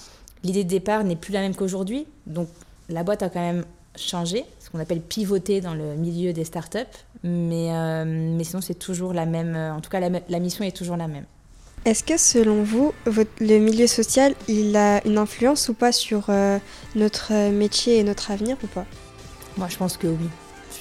l'idée 0.44 0.64
de 0.64 0.70
départ 0.70 1.04
n'est 1.04 1.16
plus 1.16 1.34
la 1.34 1.42
même 1.42 1.54
qu'aujourd'hui. 1.54 2.08
Donc 2.26 2.50
la 2.90 3.04
boîte 3.04 3.22
a 3.22 3.30
quand 3.30 3.42
même 3.42 3.64
changé, 3.96 4.44
qu'on 4.76 4.82
appelle 4.82 5.02
pivoter 5.02 5.62
dans 5.62 5.74
le 5.74 5.96
milieu 5.96 6.34
des 6.34 6.44
startups. 6.44 6.80
Mais, 7.24 7.70
euh, 7.72 8.04
mais 8.06 8.44
sinon, 8.44 8.62
c'est 8.62 8.78
toujours 8.78 9.14
la 9.14 9.26
même. 9.26 9.56
En 9.56 9.82
tout 9.82 9.90
cas, 9.90 10.00
la, 10.00 10.40
mission 10.40 10.64
est 10.64 10.76
toujours 10.76 10.98
la 10.98 11.08
même. 11.08 11.26
Est-ce 11.86 12.04
que 12.04 12.18
selon 12.18 12.64
vous, 12.64 12.94
votre, 13.06 13.32
le 13.40 13.60
milieu 13.60 13.88
social, 13.88 14.34
il 14.48 14.76
a 14.76 15.06
une 15.06 15.18
influence 15.18 15.70
ou 15.70 15.74
pas 15.74 15.92
sur 15.92 16.26
euh, 16.30 16.58
notre 16.96 17.52
métier 17.52 18.00
et 18.00 18.04
notre 18.04 18.32
avenir 18.32 18.58
ou 18.64 18.68
pas? 18.68 18.86
Moi, 19.58 19.68
je 19.70 19.78
pense 19.78 19.98
que 19.98 20.08
oui. 20.08 20.30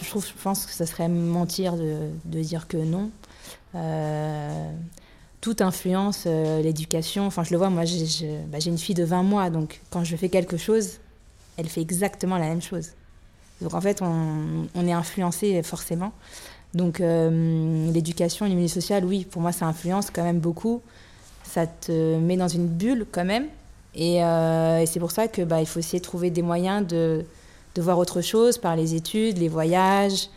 Je, 0.02 0.08
trouve, 0.08 0.26
je 0.26 0.42
pense 0.42 0.66
que 0.66 0.72
ça 0.72 0.86
serait 0.86 1.08
mentir 1.08 1.76
de, 1.76 2.08
de 2.24 2.40
dire 2.40 2.66
que 2.66 2.78
non. 2.78 3.10
Euh, 3.74 4.72
tout 5.44 5.56
influence 5.60 6.24
euh, 6.26 6.62
l'éducation. 6.62 7.26
Enfin, 7.26 7.44
je 7.44 7.50
le 7.50 7.58
vois, 7.58 7.68
moi, 7.68 7.84
bah, 7.84 8.58
j'ai 8.58 8.70
une 8.70 8.78
fille 8.78 8.94
de 8.94 9.04
20 9.04 9.22
mois, 9.24 9.50
donc 9.50 9.82
quand 9.90 10.02
je 10.02 10.16
fais 10.16 10.30
quelque 10.30 10.56
chose, 10.56 11.00
elle 11.58 11.68
fait 11.68 11.82
exactement 11.82 12.38
la 12.38 12.48
même 12.48 12.62
chose. 12.62 12.92
Donc 13.64 13.74
en 13.74 13.80
fait, 13.80 14.02
on, 14.02 14.86
est 14.86 14.92
influencé 14.92 15.60
forcément. 15.62 16.12
Donc 16.74 17.00
euh, 17.00 17.90
l'éducation, 17.92 18.46
le 18.46 18.52
milieu 18.52 18.68
social, 18.68 19.04
oui, 19.04 19.24
pour 19.24 19.40
moi, 19.40 19.52
ça 19.52 19.66
influence 19.66 20.10
quand 20.10 20.22
même 20.22 20.38
beaucoup. 20.38 20.82
Ça 21.44 21.66
te 21.66 22.18
met 22.18 22.36
dans 22.36 22.48
une 22.48 22.66
bulle 22.66 23.06
quand 23.10 23.24
même. 23.24 23.46
Et, 23.94 24.22
euh, 24.22 24.80
et 24.80 24.86
c'est 24.86 25.00
pour 25.00 25.12
ça 25.12 25.28
que 25.28 25.42
bah, 25.42 25.60
il 25.60 25.66
faut 25.66 25.78
essayer 25.78 26.00
de 26.00 26.04
trouver 26.04 26.30
des 26.30 26.42
moyens 26.42 26.86
de, 26.86 27.24
de 27.74 27.82
voir 27.82 27.98
autre 27.98 28.20
chose 28.20 28.58
par 28.58 28.76
les 28.76 28.94
études, 28.94 29.38
les 29.38 29.48
voyages, 29.48 30.28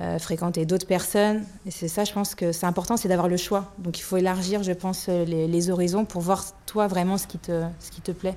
euh, 0.00 0.18
fréquenter 0.18 0.66
d'autres 0.66 0.86
personnes. 0.86 1.44
Et 1.66 1.70
c'est 1.70 1.88
ça, 1.88 2.04
je 2.04 2.12
pense 2.12 2.34
que 2.34 2.50
c'est 2.52 2.66
important, 2.66 2.96
c'est 2.96 3.08
d'avoir 3.08 3.28
le 3.28 3.36
choix. 3.36 3.72
Donc 3.78 3.98
il 3.98 4.02
faut 4.02 4.16
élargir, 4.16 4.64
je 4.64 4.72
pense, 4.72 5.08
les, 5.08 5.70
horizons 5.70 6.04
pour 6.04 6.22
voir 6.22 6.44
toi 6.64 6.88
vraiment 6.88 7.16
ce 7.16 7.28
qui 7.28 7.38
te, 7.38 7.62
ce 7.78 7.92
qui 7.92 8.00
te 8.00 8.12
plaît. 8.12 8.36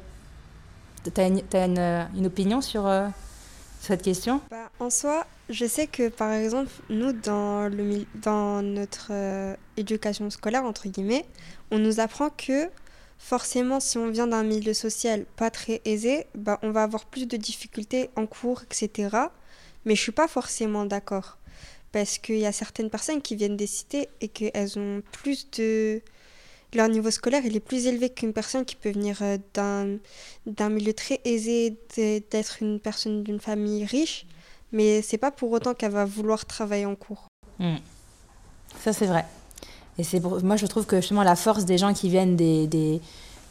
Tu 1.04 1.20
as, 1.20 1.66
une, 1.66 2.26
opinion 2.26 2.62
sur 2.62 2.86
cette 3.80 4.02
question 4.02 4.42
bah, 4.52 4.70
En 4.80 4.90
soi, 4.90 5.26
je 5.50 5.66
sais 5.66 5.88
que 5.88 6.10
par 6.10 6.32
exemple, 6.32 6.72
nous, 6.90 7.14
dans, 7.14 7.70
le, 7.70 8.06
dans 8.16 8.62
notre 8.62 9.08
euh, 9.12 9.56
éducation 9.78 10.30
scolaire, 10.30 10.64
entre 10.64 10.88
guillemets, 10.88 11.26
on 11.72 11.80
nous 11.80 12.00
apprend 12.00 12.30
que 12.30 12.70
forcément, 13.18 13.80
si 13.80 13.98
on 13.98 14.10
vient 14.10 14.28
d'un 14.28 14.44
milieu 14.44 14.74
social 14.74 15.26
pas 15.36 15.50
très 15.50 15.82
aisé, 15.86 16.26
bah, 16.36 16.60
on 16.62 16.72
va 16.72 16.84
avoir 16.84 17.06
plus 17.06 17.28
de 17.28 17.38
difficultés 17.38 18.10
en 18.16 18.26
cours, 18.26 18.64
etc. 18.64 19.16
Mais 19.86 19.96
je 19.96 20.02
suis 20.02 20.12
pas 20.12 20.28
forcément 20.28 20.86
d'accord 20.86 21.38
parce 21.92 22.18
qu'il 22.18 22.38
y 22.38 22.46
a 22.46 22.52
certaines 22.52 22.90
personnes 22.90 23.22
qui 23.22 23.36
viennent 23.36 23.58
des 23.58 23.68
cités 23.68 24.10
et 24.22 24.28
qu'elles 24.28 24.78
ont 24.78 25.02
plus 25.12 25.50
de... 25.52 26.02
Leur 26.74 26.88
niveau 26.88 27.10
scolaire, 27.10 27.42
il 27.46 27.56
est 27.56 27.62
plus 27.62 27.88
élevé 27.88 28.10
qu'une 28.10 28.32
personne 28.32 28.64
qui 28.64 28.76
peut 28.76 28.92
venir 28.92 29.18
euh, 29.22 29.38
d'un, 30.46 30.70
milieu 30.70 30.94
très 30.94 31.20
aisé, 31.26 31.76
d'être 31.96 32.58
une 32.62 32.80
personne 32.80 33.24
d'une 33.24 33.40
famille 33.40 33.86
riche, 33.86 34.28
mais 34.72 35.02
c'est 35.02 35.18
pas 35.18 35.32
pour 35.32 35.52
autant 35.52 35.74
qu'elle 35.74 35.92
va 35.92 36.06
vouloir 36.06 36.46
travailler 36.46 36.86
en 36.86 36.96
cours. 36.96 37.28
Hmm. 37.58 37.78
Ça, 38.80 38.94
c'est 38.94 39.08
vrai. 39.08 39.26
Et 39.98 40.04
c'est 40.04 40.24
moi, 40.24 40.56
je 40.58 40.66
trouve 40.68 40.86
que 40.86 40.98
justement, 40.98 41.24
la 41.24 41.36
force 41.36 41.66
des 41.66 41.78
gens 41.78 41.94
qui 41.94 42.08
viennent 42.08 42.36
des, 42.36 42.68
des, 42.68 43.02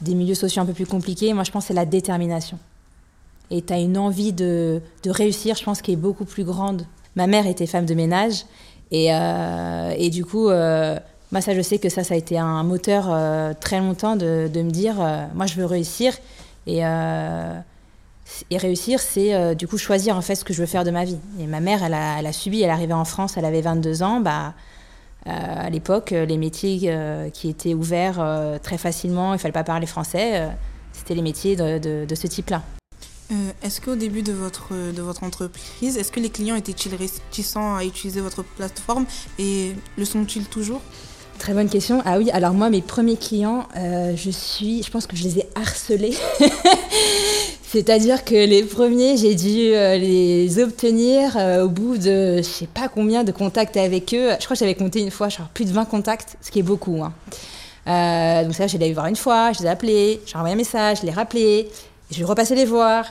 des 0.01 0.15
milieux 0.15 0.37
sociaux 0.37 0.63
un 0.63 0.67
peu 0.67 0.73
plus 0.73 0.87
compliqués, 0.87 1.35
moi, 1.35 1.45
je 1.45 1.51
pense 1.51 1.67
c'est 1.67 1.75
la 1.75 1.85
détermination. 1.87 2.59
Et 3.51 3.63
tu 3.63 3.73
as 3.73 3.79
une 3.79 3.99
envie 3.99 4.33
de, 4.33 4.81
de 5.03 5.11
réussir, 5.11 5.57
je 5.57 5.65
pense, 5.65 5.83
qui 5.83 5.93
est 5.93 5.97
beaucoup 5.97 6.25
plus 6.25 6.45
grande. 6.45 6.87
Ma 7.17 7.27
mère 7.27 7.47
était 7.47 7.67
femme 7.67 7.87
de 7.87 7.95
ménage. 7.95 8.45
Et, 8.91 9.13
euh, 9.13 9.95
et 9.97 10.11
du 10.11 10.25
coup, 10.25 10.49
euh, 10.49 10.99
moi, 11.31 11.43
ça, 11.43 11.55
je 11.55 11.61
sais 11.61 11.79
que 11.79 11.91
ça, 11.91 12.05
ça 12.05 12.15
a 12.15 12.17
été 12.17 12.39
un 12.39 12.63
moteur 12.63 13.07
euh, 13.09 13.53
très 13.59 13.81
longtemps 13.81 14.17
de, 14.17 14.49
me 14.55 14.71
dire, 14.71 14.97
euh, 15.01 15.27
moi, 15.35 15.47
je 15.47 15.55
veux 15.55 15.67
réussir. 15.67 16.15
Et, 16.67 16.87
euh, 16.87 17.55
réussir, 18.53 19.01
c'est 19.01 19.55
du 19.55 19.67
coup 19.67 19.79
choisir 19.79 20.17
en 20.17 20.21
fait 20.21 20.35
ce 20.35 20.45
que 20.45 20.53
je 20.53 20.61
veux 20.61 20.67
faire 20.67 20.85
de 20.85 20.91
ma 20.91 21.05
vie. 21.05 21.19
Et 21.41 21.47
ma 21.47 21.61
mère, 21.61 21.83
elle 21.83 21.95
a, 21.95 22.19
elle 22.19 22.35
subi, 22.35 22.63
elle 22.63 22.69
est 22.69 22.73
arrivée 22.73 22.95
en 22.95 23.07
France, 23.07 23.37
elle 23.37 23.45
avait 23.45 23.63
22 23.63 24.03
ans. 24.03 24.21
Bah, 24.21 24.55
à 25.25 25.69
l'époque, 25.71 26.11
les 26.11 26.37
métiers 26.37 26.93
qui 27.33 27.49
étaient 27.49 27.75
ouverts 27.75 28.23
très 28.63 28.77
facilement, 28.79 29.31
il 29.31 29.37
ne 29.37 29.39
fallait 29.39 29.53
pas 29.53 29.65
parler 29.65 29.87
français, 29.87 30.49
c'était 30.93 31.15
les 31.15 31.23
métiers 31.23 31.57
de, 31.57 32.15
ce 32.15 32.27
type-là. 32.27 32.63
Est-ce 33.63 33.81
qu'au 33.81 33.97
début 33.97 34.23
de 34.23 34.33
votre 34.33 34.73
entreprise, 35.23 35.97
est-ce 35.97 36.13
que 36.13 36.21
les 36.21 36.31
clients 36.31 36.57
étaient-ils 36.57 36.95
réticents 36.95 37.77
à 37.77 37.85
utiliser 37.85 38.21
votre 38.21 38.43
plateforme 38.43 39.07
et 39.39 39.73
le 39.97 40.05
sont-ils 40.05 40.47
toujours? 40.47 40.83
Très 41.39 41.55
bonne 41.55 41.69
question. 41.69 42.03
Ah 42.05 42.19
oui, 42.19 42.31
alors 42.33 42.53
moi, 42.53 42.69
mes 42.69 42.83
premiers 42.83 43.17
clients, 43.17 43.67
euh, 43.77 44.15
je 44.17 44.31
suis, 44.31 44.83
je 44.83 44.91
pense 44.91 45.07
que 45.07 45.17
je 45.17 45.23
les 45.23 45.39
ai 45.39 45.49
harcelés. 45.55 46.17
C'est-à-dire 47.63 48.25
que 48.25 48.35
les 48.35 48.65
premiers, 48.65 49.17
j'ai 49.17 49.35
dû 49.35 49.73
euh, 49.75 49.97
les 49.99 50.59
obtenir 50.59 51.37
euh, 51.37 51.65
au 51.65 51.69
bout 51.69 51.97
de 51.97 52.39
je 52.39 52.43
sais 52.43 52.67
pas 52.67 52.89
combien 52.89 53.23
de 53.23 53.31
contacts 53.31 53.77
avec 53.77 54.15
eux. 54.15 54.31
Je 54.39 54.45
crois 54.45 54.57
que 54.57 54.61
j'avais 54.61 54.75
compté 54.75 55.01
une 55.01 55.13
fois, 55.13 55.29
genre 55.29 55.49
plus 55.49 55.65
de 55.65 55.71
20 55.71 55.85
contacts, 55.85 56.37
ce 56.41 56.51
qui 56.51 56.59
est 56.59 56.63
beaucoup. 56.63 57.03
Hein. 57.05 57.13
Donc 58.43 58.55
ça, 58.55 58.67
j'ai 58.67 58.77
allé 58.77 58.93
voir 58.93 59.07
une 59.07 59.17
fois, 59.17 59.53
je 59.53 59.61
les 59.61 59.67
ai 59.67 59.69
appelés, 59.69 60.21
j'ai 60.27 60.37
envoyé 60.37 60.55
un 60.55 60.57
message, 60.57 60.99
je 60.99 61.03
les 61.03 61.09
ai 61.09 61.15
rappelés, 61.15 61.69
je 62.11 62.25
repasser 62.25 62.55
les 62.55 62.65
voir. 62.65 63.05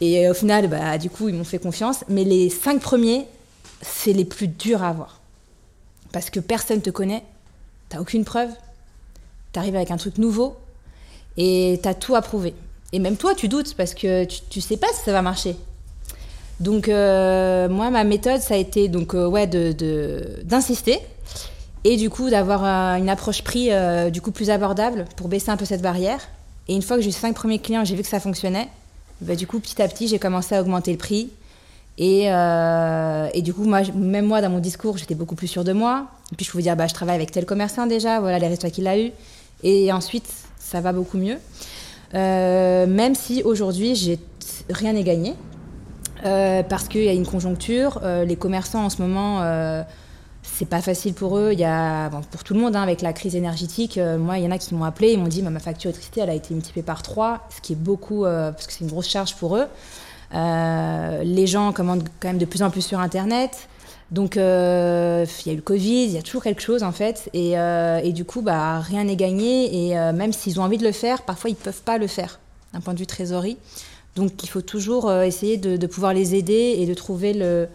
Et 0.00 0.28
au 0.28 0.34
final, 0.34 0.68
bah, 0.68 0.98
du 0.98 1.10
coup, 1.10 1.28
ils 1.28 1.34
m'ont 1.34 1.44
fait 1.44 1.58
confiance. 1.58 2.04
Mais 2.08 2.24
les 2.24 2.48
cinq 2.48 2.80
premiers, 2.80 3.26
c'est 3.82 4.12
les 4.12 4.24
plus 4.24 4.46
durs 4.46 4.82
à 4.82 4.90
avoir. 4.90 5.20
Parce 6.12 6.30
que 6.30 6.40
personne 6.40 6.80
te 6.80 6.90
connaît, 6.90 7.22
t'as 7.88 8.00
aucune 8.00 8.24
preuve, 8.24 8.50
t'arrives 9.52 9.76
avec 9.76 9.90
un 9.90 9.96
truc 9.96 10.18
nouveau 10.18 10.56
et 11.36 11.80
t'as 11.82 11.94
tout 11.94 12.14
à 12.14 12.22
prouver. 12.22 12.54
Et 12.92 12.98
même 12.98 13.16
toi, 13.16 13.34
tu 13.34 13.48
doutes 13.48 13.74
parce 13.74 13.94
que 13.94 14.24
tu, 14.24 14.40
tu 14.48 14.60
sais 14.60 14.76
pas 14.76 14.88
si 14.94 15.04
ça 15.04 15.12
va 15.12 15.22
marcher. 15.22 15.56
Donc, 16.60 16.88
euh, 16.88 17.68
moi, 17.68 17.90
ma 17.90 18.04
méthode, 18.04 18.40
ça 18.40 18.54
a 18.54 18.56
été 18.56 18.88
donc, 18.88 19.14
euh, 19.14 19.26
ouais, 19.26 19.46
d'insister. 19.46 21.00
Et 21.84 21.96
du 21.96 22.10
coup, 22.10 22.30
d'avoir 22.30 22.64
une 22.98 23.08
approche 23.08 23.42
prix 23.42 23.68
euh, 23.70 24.10
du 24.10 24.20
coup 24.20 24.32
plus 24.32 24.50
abordable 24.50 25.04
pour 25.16 25.28
baisser 25.28 25.50
un 25.50 25.56
peu 25.56 25.64
cette 25.64 25.82
barrière. 25.82 26.20
Et 26.68 26.74
une 26.74 26.82
fois 26.82 26.96
que 26.96 27.02
j'ai 27.02 27.10
eu 27.10 27.12
cinq 27.12 27.34
premiers 27.34 27.60
clients, 27.60 27.84
j'ai 27.84 27.94
vu 27.94 28.02
que 28.02 28.08
ça 28.08 28.18
fonctionnait. 28.18 28.68
Bah, 29.20 29.36
du 29.36 29.46
coup, 29.46 29.60
petit 29.60 29.80
à 29.80 29.86
petit, 29.86 30.08
j'ai 30.08 30.18
commencé 30.18 30.54
à 30.54 30.62
augmenter 30.62 30.90
le 30.90 30.98
prix. 30.98 31.30
Et, 31.98 32.22
du 33.42 33.54
coup, 33.54 33.64
même 33.64 34.26
moi, 34.26 34.40
dans 34.40 34.50
mon 34.50 34.58
discours, 34.58 34.98
j'étais 34.98 35.14
beaucoup 35.14 35.36
plus 35.36 35.46
sûre 35.46 35.64
de 35.64 35.72
moi. 35.72 36.08
Et 36.32 36.36
puis, 36.36 36.44
je 36.44 36.50
pouvais 36.50 36.62
dire, 36.62 36.76
bah, 36.76 36.86
je 36.86 36.94
travaille 36.94 37.16
avec 37.16 37.30
tel 37.30 37.46
commerçant 37.46 37.86
déjà, 37.86 38.20
voilà 38.20 38.38
les 38.38 38.46
résultats 38.46 38.70
qu'il 38.70 38.86
a 38.88 38.98
eu. 38.98 39.12
Et 39.62 39.92
ensuite, 39.92 40.28
ça 40.58 40.80
va 40.80 40.92
beaucoup 40.92 41.18
mieux. 41.18 41.38
Euh, 42.14 42.86
même 42.86 43.14
si 43.14 43.42
aujourd'hui, 43.42 44.18
rien 44.70 44.92
n'est 44.92 45.04
gagné. 45.04 45.34
Euh, 46.24 46.62
parce 46.62 46.88
qu'il 46.88 47.04
y 47.04 47.08
a 47.08 47.12
une 47.12 47.26
conjoncture. 47.26 48.00
Euh, 48.02 48.24
les 48.24 48.36
commerçants, 48.36 48.86
en 48.86 48.90
ce 48.90 49.02
moment, 49.02 49.42
c'est 50.42 50.68
pas 50.68 50.80
facile 50.80 51.14
pour 51.14 51.38
eux. 51.38 51.50
Il 51.52 51.60
y 51.60 51.64
a, 51.64 52.10
pour 52.30 52.42
tout 52.42 52.54
le 52.54 52.60
monde, 52.60 52.74
hein, 52.74 52.82
avec 52.82 53.02
la 53.02 53.12
crise 53.12 53.36
énergétique, 53.36 53.98
moi, 54.18 54.38
il 54.38 54.44
y 54.44 54.46
en 54.46 54.50
a 54.50 54.58
qui 54.58 54.74
m'ont 54.74 54.84
appelé, 54.84 55.12
ils 55.12 55.18
m'ont 55.18 55.28
dit, 55.28 55.42
ma 55.42 55.58
facture 55.60 55.90
d'électricité, 55.90 56.20
elle 56.22 56.30
a 56.30 56.34
été 56.34 56.54
multipliée 56.54 56.84
par 56.84 57.02
3, 57.02 57.46
ce 57.54 57.60
qui 57.60 57.74
est 57.74 57.76
beaucoup, 57.76 58.22
parce 58.22 58.66
que 58.66 58.72
c'est 58.72 58.80
une 58.80 58.90
grosse 58.90 59.08
charge 59.08 59.34
pour 59.36 59.56
eux. 59.56 59.66
Les 60.32 61.46
gens 61.46 61.72
commandent 61.72 62.08
quand 62.20 62.28
même 62.28 62.38
de 62.38 62.46
plus 62.46 62.62
en 62.62 62.70
plus 62.70 62.82
sur 62.82 62.98
Internet. 62.98 63.68
Donc, 64.10 64.36
euh, 64.36 65.26
il 65.44 65.46
y 65.46 65.50
a 65.50 65.52
eu 65.52 65.56
le 65.56 65.62
Covid, 65.62 66.04
il 66.04 66.12
y 66.12 66.18
a 66.18 66.22
toujours 66.22 66.42
quelque 66.42 66.62
chose 66.62 66.82
en 66.82 66.92
fait. 66.92 67.28
Et, 67.32 67.58
euh, 67.58 67.98
et 68.02 68.12
du 68.12 68.24
coup, 68.24 68.40
bah, 68.40 68.80
rien 68.80 69.04
n'est 69.04 69.16
gagné. 69.16 69.90
Et 69.90 69.94
même 70.12 70.32
s'ils 70.32 70.60
ont 70.60 70.62
envie 70.62 70.78
de 70.78 70.84
le 70.84 70.92
faire, 70.92 71.22
parfois 71.22 71.50
ils 71.50 71.54
ne 71.54 71.58
peuvent 71.58 71.82
pas 71.82 71.98
le 71.98 72.06
faire 72.06 72.38
d'un 72.72 72.80
point 72.80 72.94
de 72.94 72.98
vue 72.98 73.06
trésorerie. 73.06 73.58
Donc, 74.14 74.42
il 74.42 74.48
faut 74.48 74.62
toujours 74.62 75.12
essayer 75.12 75.58
de, 75.58 75.76
de, 75.76 75.86
pouvoir 75.86 76.14
les 76.14 76.34
aider 76.34 76.76
et 76.78 76.86
de 76.86 76.94
trouver 76.94 77.34
le, 77.34 77.68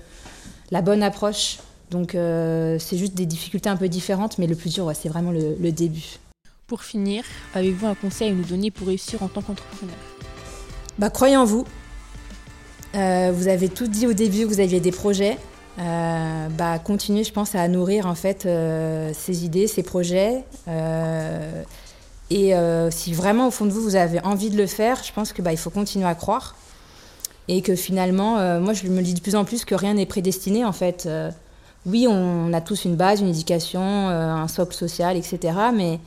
la 0.72 0.82
bonne 0.82 1.04
approche. 1.04 1.60
Donc, 1.92 2.12
c'est 2.14 2.98
juste 2.98 3.14
des 3.14 3.26
difficultés 3.26 3.70
un 3.70 3.78
peu 3.78 3.90
différentes, 3.90 4.38
mais 4.38 4.48
le 4.48 4.56
plus 4.56 4.74
dur, 4.74 4.86
ouais, 4.86 4.96
c'est 4.96 5.10
vraiment 5.10 5.32
le, 5.32 5.56
le 5.60 5.72
début. 5.72 6.18
Pour 6.66 6.84
finir, 6.84 7.24
avez-vous 7.54 7.86
un 7.86 7.96
conseil 7.96 8.30
à 8.30 8.34
nous 8.34 8.46
donner 8.46 8.72
pour 8.72 8.88
réussir 8.88 9.22
en 9.22 9.28
tant 9.28 9.42
qu'entrepreneur? 9.42 9.96
Bah, 10.98 11.10
Croyez 11.10 11.36
en 11.36 11.46
vous, 11.46 11.66
euh, 12.96 13.32
vous 13.34 13.48
avez 13.48 13.70
tout 13.70 13.88
dit 13.88 14.08
au 14.08 14.14
début 14.14 14.42
que 14.42 14.54
vous 14.54 14.60
aviez 14.60 14.80
des 14.80 14.92
projets. 14.92 15.38
Euh, 15.82 16.48
bah, 16.50 16.80
continuez, 16.80 17.24
je 17.24 17.34
pense, 17.34 17.56
à 17.56 17.68
nourrir 17.68 18.06
en 18.06 18.16
fait 18.16 18.46
euh, 18.46 19.12
idées, 19.28 19.68
ces 19.68 19.84
projets. 19.84 20.44
Euh, 20.68 21.64
et 22.30 22.54
si 22.92 23.14
vraiment 23.14 23.48
au 23.48 23.52
fond 23.52 23.66
de 23.66 23.72
vous, 23.72 23.82
vous 23.82 23.96
avez 23.98 24.22
envie 24.22 24.50
de 24.50 24.58
le 24.58 24.68
faire, 24.68 25.04
je 25.04 25.12
pense 25.12 25.34
que 25.34 25.42
bah, 25.42 25.52
il 25.52 25.58
faut 25.58 25.70
continuer 25.70 26.06
à 26.06 26.16
croire. 26.16 26.56
Et 27.48 27.62
que 27.62 27.76
finalement, 27.76 28.60
moi, 28.62 28.72
je 28.72 28.88
me 28.88 29.02
dis 29.02 29.14
de 29.14 29.20
plus 29.20 29.36
en 29.36 29.44
plus 29.44 29.66
que 29.66 29.76
rien 29.76 29.96
n'est 29.96 30.06
prédestiné 30.06 30.64
en 30.64 30.72
fait. 30.72 31.10
oui, 31.86 32.08
on 32.10 32.54
a 32.54 32.62
tous 32.62 32.86
une 32.86 32.96
base, 32.96 33.20
une 33.20 33.28
éducation, 33.28 33.82
un 33.82 34.48
socle 34.48 34.74
social, 34.74 35.18
etc. 35.18 35.52
Mais 35.76 36.00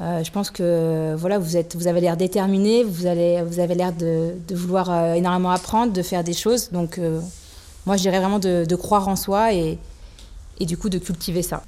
euh, 0.00 0.24
je 0.24 0.30
pense 0.30 0.50
que 0.50 1.14
voilà, 1.16 1.38
vous, 1.38 1.56
êtes, 1.56 1.76
vous 1.76 1.86
avez 1.86 2.00
l'air 2.00 2.16
déterminé, 2.16 2.84
vous, 2.84 3.06
allez, 3.06 3.42
vous 3.42 3.60
avez 3.60 3.74
l'air 3.74 3.92
de, 3.92 4.32
de, 4.48 4.54
vouloir 4.54 4.90
euh, 4.90 5.14
énormément 5.14 5.50
apprendre, 5.50 5.92
de 5.92 6.02
faire 6.02 6.24
des 6.24 6.32
choses. 6.32 6.70
Donc, 6.70 6.98
euh, 6.98 7.20
moi, 7.90 7.96
je 7.96 8.02
dirais 8.02 8.20
vraiment 8.20 8.38
de, 8.38 8.64
de, 8.68 8.76
croire 8.76 9.08
en 9.08 9.16
soi 9.16 9.52
et, 9.52 9.76
et 10.60 10.64
du 10.64 10.76
coup 10.76 10.88
de 10.88 10.98
cultiver 10.98 11.42
ça. 11.42 11.64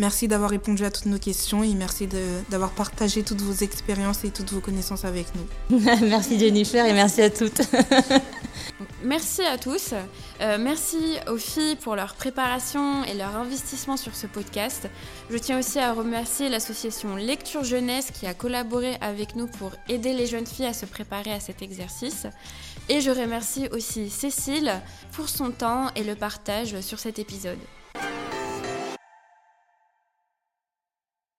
Merci 0.00 0.26
d'avoir 0.26 0.50
répondu 0.50 0.84
à 0.84 0.90
toutes 0.90 1.06
nos 1.06 1.20
questions 1.20 1.62
et 1.62 1.72
merci 1.72 2.08
d'avoir 2.50 2.70
partagé 2.72 3.22
toutes 3.22 3.40
vos 3.40 3.52
expériences 3.64 4.24
et 4.24 4.30
toutes 4.30 4.52
vos 4.52 4.58
connaissances 4.58 5.04
avec 5.04 5.26
nous. 5.36 5.78
merci 6.08 6.36
Jennifer 6.40 6.84
et 6.84 6.92
merci 6.92 7.22
à 7.22 7.30
toutes. 7.30 7.62
merci 9.04 9.42
à 9.42 9.56
tous. 9.56 9.94
Euh, 10.40 10.58
merci 10.60 10.98
aux 11.30 11.36
filles 11.38 11.76
pour 11.76 11.94
leur 11.94 12.14
préparation 12.14 13.04
et 13.04 13.14
leur 13.14 13.36
investissement 13.36 13.96
sur 13.96 14.16
ce 14.16 14.26
podcast. 14.26 14.88
Je 15.30 15.38
tiens 15.38 15.60
aussi 15.60 15.78
à 15.78 15.92
remercier 15.92 16.48
l'association 16.48 17.14
Lecture 17.14 17.62
Jeunesse 17.62 18.10
qui 18.10 18.26
a 18.26 18.34
collaboré 18.34 18.96
avec 19.00 19.36
nous 19.36 19.46
pour 19.46 19.70
aider 19.88 20.12
les 20.12 20.26
jeunes 20.26 20.46
filles 20.46 20.66
à 20.66 20.72
se 20.72 20.86
préparer 20.86 21.32
à 21.32 21.38
cet 21.38 21.62
exercice. 21.62 22.26
Et 22.88 23.00
je 23.00 23.10
remercie 23.10 23.68
aussi 23.72 24.10
Cécile 24.10 24.72
pour 25.12 25.28
son 25.28 25.50
temps 25.50 25.90
et 25.96 26.04
le 26.04 26.14
partage 26.14 26.80
sur 26.80 27.00
cet 27.00 27.18
épisode. 27.18 27.58